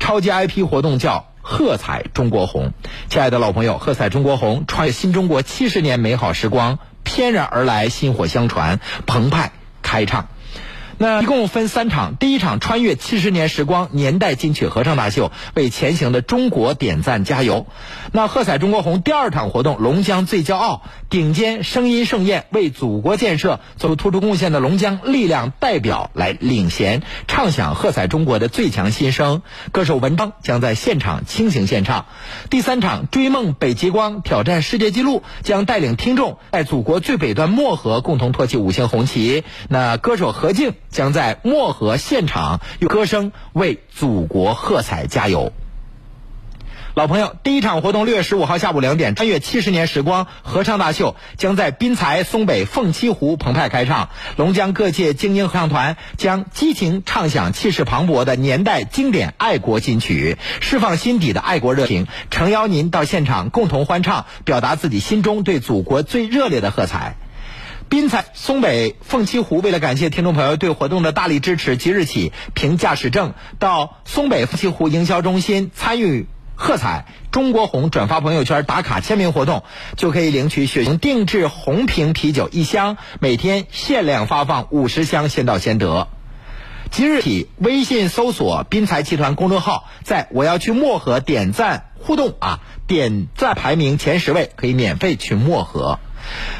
[0.00, 2.72] 超级 IP 活动叫“喝彩中国红”。
[3.08, 10.26] 亲爱的老朋友，“喝彩中国红”穿越新中国七十年美好时光，翩然而来，薪火相传，澎湃开唱。
[11.02, 17.66] 那一共分三场，第一场穿越七十年时光年代金曲合唱大秀，为前行的中国点赞加油。
[18.12, 29.40] 那喝彩中国红第二场活动，龙江最骄傲，顶尖声音盛宴，为祖国建设做出突出贡献的龙江力量代表来领衔，唱响喝彩中国的最强新声。
[29.72, 32.04] 歌手文章将在现场倾情献唱。
[32.50, 39.44] 第三场追梦北极光挑战世界纪录，将带领听众在祖国最北端漠河共同托起五星红旗。
[39.70, 40.74] 那歌手何静。
[40.90, 45.52] 将在漠河现场用歌声为祖国喝彩加油。
[46.96, 54.10] 老朋友，第一场活动六月十五号下午两点，穿越七十年时光合唱大秀将在滨财松北凤栖湖澎湃开唱。
[54.36, 67.14] 龙江各界精英合唱团将激情唱响气势磅礴的年代经典爱国金曲，释放心底的爱国热情，诚邀您到现场共同欢唱，表达自己心中对祖国最热烈的喝彩。
[67.90, 79.64] 滨财松北凤栖湖，为了感谢听众朋友对活动的大力支持，即日起凭驾驶证到松北凤栖湖营销中心参与喝彩中国红转发朋友圈打卡签名活动，
[79.96, 86.06] 就可以领取雪熊定制红瓶啤酒一箱，每天限量发放五十箱，先到先得。
[86.92, 95.98] 即日起，微信搜索滨财集团公众号，在我要去漠河点赞互动啊，点赞排名前十位可以免费去漠河。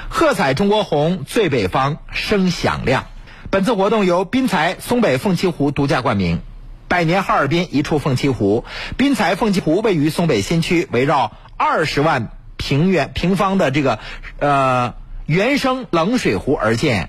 [0.09, 3.07] 喝彩中国红，最北方声响亮。
[3.51, 6.41] 本次活动由滨财松北凤栖湖独家冠名。
[6.89, 8.65] 百年哈尔滨一处凤栖湖，
[8.97, 14.01] 滨财凤栖湖位于松北新区，围绕二十万平原平方的这个
[14.41, 14.95] 呃
[15.25, 17.09] 原生冷水湖而建，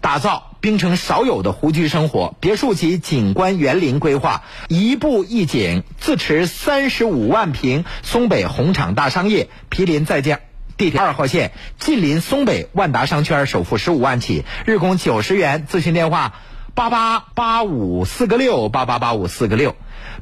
[0.00, 2.36] 打造冰城少有的湖居生活。
[2.40, 10.47] 别墅级景观园林规划，一步一景，自持三十五万平松北红场大商业，毗邻在建。
[10.78, 15.66] 地铁二号线近邻松北万达商圈，首付十五万起，日供九十元。
[15.68, 16.34] 咨询电话：
[16.74, 19.74] 八八八五四个六八八八五四个六。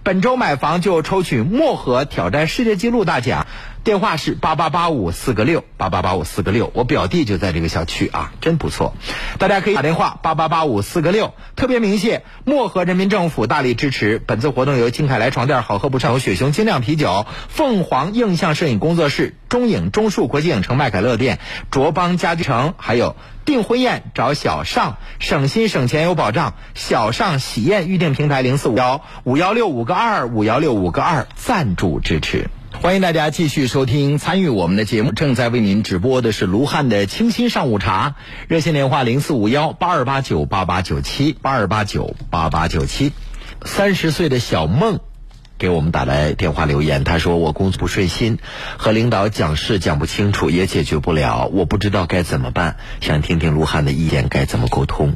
[0.02, 3.46] 本周买房就抽取漠河挑战世界纪录大奖，
[3.86, 6.72] 电话是八八八五四个六八八八五四个六。
[6.74, 8.94] 我表弟就在这个小区啊，真不错。
[9.38, 11.34] 大家可以打电话八八八五四个六。
[11.54, 14.18] 特别鸣谢漠河人民政府大力支持。
[14.18, 21.38] 本次活动由金凯莱床垫好喝不上有雪熊精酿啤酒、凤凰映像摄影工作室、中影中数国际影城麦凯乐店、
[21.70, 23.14] 卓邦家居城，还有
[23.44, 26.54] 订婚宴找小尚，省心省钱有保障。
[26.74, 32.50] 小尚喜宴预订平台零四五幺五幺六五个二五幺六五个二赞助支持。
[32.82, 38.14] 欢迎大家继续收听参与我们的节目，正在为您直播的是卢汉的清新上午茶，
[38.48, 43.12] 热线电话零四五幺八二八九八八九七八二八九八八九七。
[43.64, 45.00] 三十岁的小梦
[45.58, 48.38] 给我们打来电话留言，他说我工作不顺心，
[48.76, 55.14] 和领导讲事讲不清楚，也解决不了，我不知道该怎么办，想听听卢汉的意见，该怎么沟通？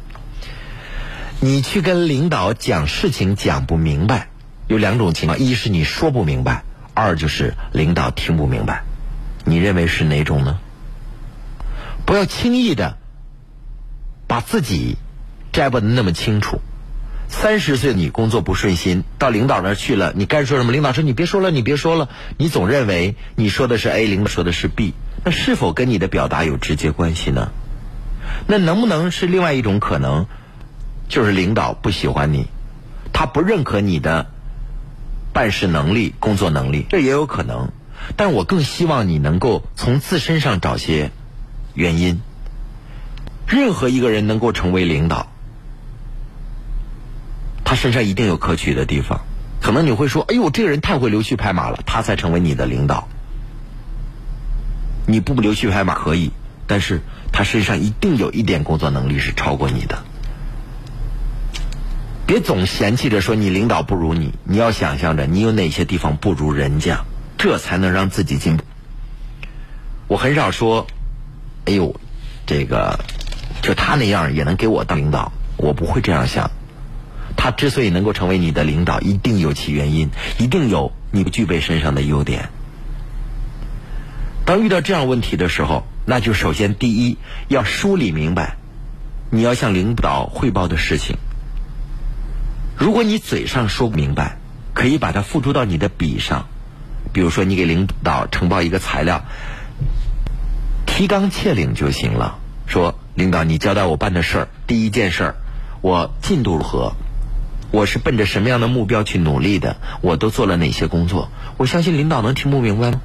[1.39, 4.27] 你去跟领导讲事情讲不明白，
[4.67, 6.63] 有两种情况：一是你说不明白。
[6.93, 8.83] 二就是领导听不明白，
[9.45, 10.59] 你认为是哪种呢？
[12.05, 12.97] 不要轻易的
[14.27, 14.97] 把自己
[15.51, 16.61] 摘不的那么清楚。
[17.29, 20.73] 三十岁你工作不顺心，到领导那儿去了，你该说什么？
[20.73, 22.09] 领导说你别说了，你别说了。
[22.37, 27.51] 你总认为你说的是 A，领导说的是 B，那是否跟你的表达有直接关系呢？
[28.47, 30.25] 那能不能是另外一种可能？
[31.07, 32.47] 就是领导不喜欢你，
[33.13, 34.27] 他不认可你的
[35.33, 37.71] 办事能力、工作能力，这也有可能。
[38.15, 41.11] 但我更希望你能够从自身上找些
[41.73, 42.21] 原因。
[43.47, 45.27] 任何一个人能够成为领导，
[47.63, 49.21] 他身上一定有可取的地方。
[49.61, 53.07] 可能你会说：“哎呦，这个人太会溜须拍马了，他才成为你的领导。”
[55.05, 56.31] 你不溜须拍马可以，
[56.65, 57.01] 但是
[57.31, 60.03] 他身上一定有一点工作能力是超过你的。
[62.31, 67.03] 别总嫌弃着说你领导不如你，你要想象着你有哪些地方不如人家，
[67.37, 68.63] 这才能让自己进步。
[70.07, 70.87] 我很少说
[71.67, 71.93] ：“哎呦，
[72.45, 72.97] 这个。”
[73.61, 76.51] 就他那样也能给我当领导，我不会这样想。
[77.35, 80.09] 他之所以能够成为你的领导，一定有其原因，
[80.39, 82.47] 一定有你不具备身上的优点。
[84.45, 87.17] 当遇到这样问题的时候，那就首先第一
[87.49, 88.55] 要梳理明白
[89.29, 91.17] 你要向领导汇报的事情。
[92.81, 94.39] 如果你嘴上说不明白，
[94.73, 96.47] 可以把它付诸到你的笔上。
[97.13, 99.23] 比如说，你给领导呈报一个材料，
[100.87, 102.39] 提纲挈领就行了。
[102.65, 102.95] 说。
[103.13, 105.35] 领导，你交代我办的事儿，第一件事儿，
[105.81, 106.93] 我进度如何？
[107.69, 109.75] 我是奔着什么样的目标去努力的？
[110.01, 111.29] 我都做了哪些工作？
[111.57, 113.01] 我相信领导能听不明白吗？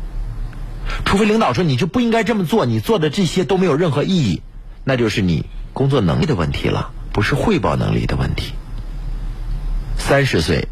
[1.05, 4.41] 除非领导说你就不应该这么做，你做的这些都没有任何意义，
[4.85, 8.55] 那就是你工作能力的问题了，不是汇报能力的问题。
[9.99, 10.69] 三十岁，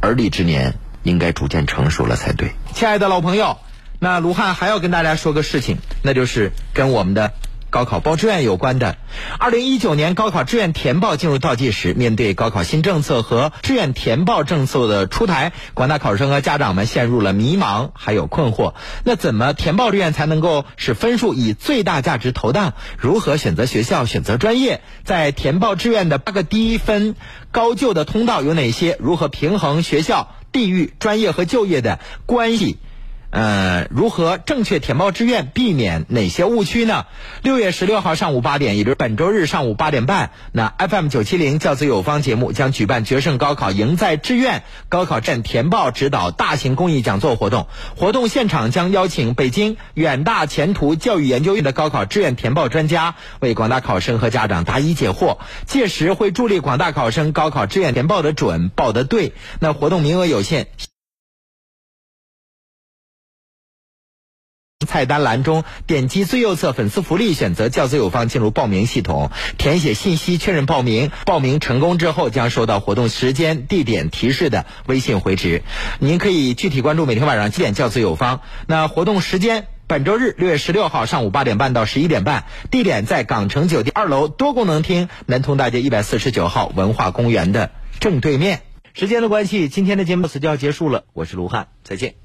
[0.00, 2.52] 而立之年，应该逐渐成熟了才对。
[2.74, 3.58] 亲爱的老朋友，
[3.98, 7.32] 那卢汉还要跟大家说个事情，那就是跟我们的。
[7.74, 8.98] 高考报志愿有关的，
[9.40, 18.74] 二零一九年高考志愿填报进入倒计时，面对高考新政策和志愿填报政策的出台，广大考生和家长们陷入了迷茫还有困惑。
[19.02, 22.74] 那怎么填报志愿才能够使分数以最大价值投档？
[22.96, 24.80] 如何选择学校、选择专业？
[25.02, 27.16] 在填报志愿的八个低分
[27.50, 28.96] 高就的通道有哪些？
[29.00, 32.78] 如何平衡学校、地域、专业和就业的关系？
[33.34, 37.06] 呃，如何正确填报志愿，避免哪些误区呢？
[37.42, 47.66] 六月十六号上午八点，也就是本周日上午八点半，那 FM 九七零教资有方节目将举办“决胜高考，赢在志愿”高考站填报指导大型公益讲座活动。
[47.96, 55.38] 活动现场将邀请北京远大前途教育研究院的高考志愿填报专家为广大考生和家长答疑解惑。
[55.66, 59.32] 届时会助力广大考生高考志愿填报的准，报的对。
[59.58, 60.68] 那活动名额有限。
[64.84, 71.10] 菜单栏中点击最右侧粉丝福利，选择教资有方进入报名系统，填写信息确认报名。
[71.24, 75.62] 报名成功之后将收到活动时间、地点提示的微信回执。
[75.98, 78.40] 您可以具体关注每天晚上几点教资有方。
[78.66, 87.70] 那活动时间本周日六月十六号上午八点半到十一点半，地点在港城酒店二楼多功能厅南通大街一百四十九号文化公园的
[88.00, 88.62] 正对面。
[88.94, 91.04] 时间的关系，今天的节目此就要结束了。
[91.12, 92.23] 我是卢汉，再见。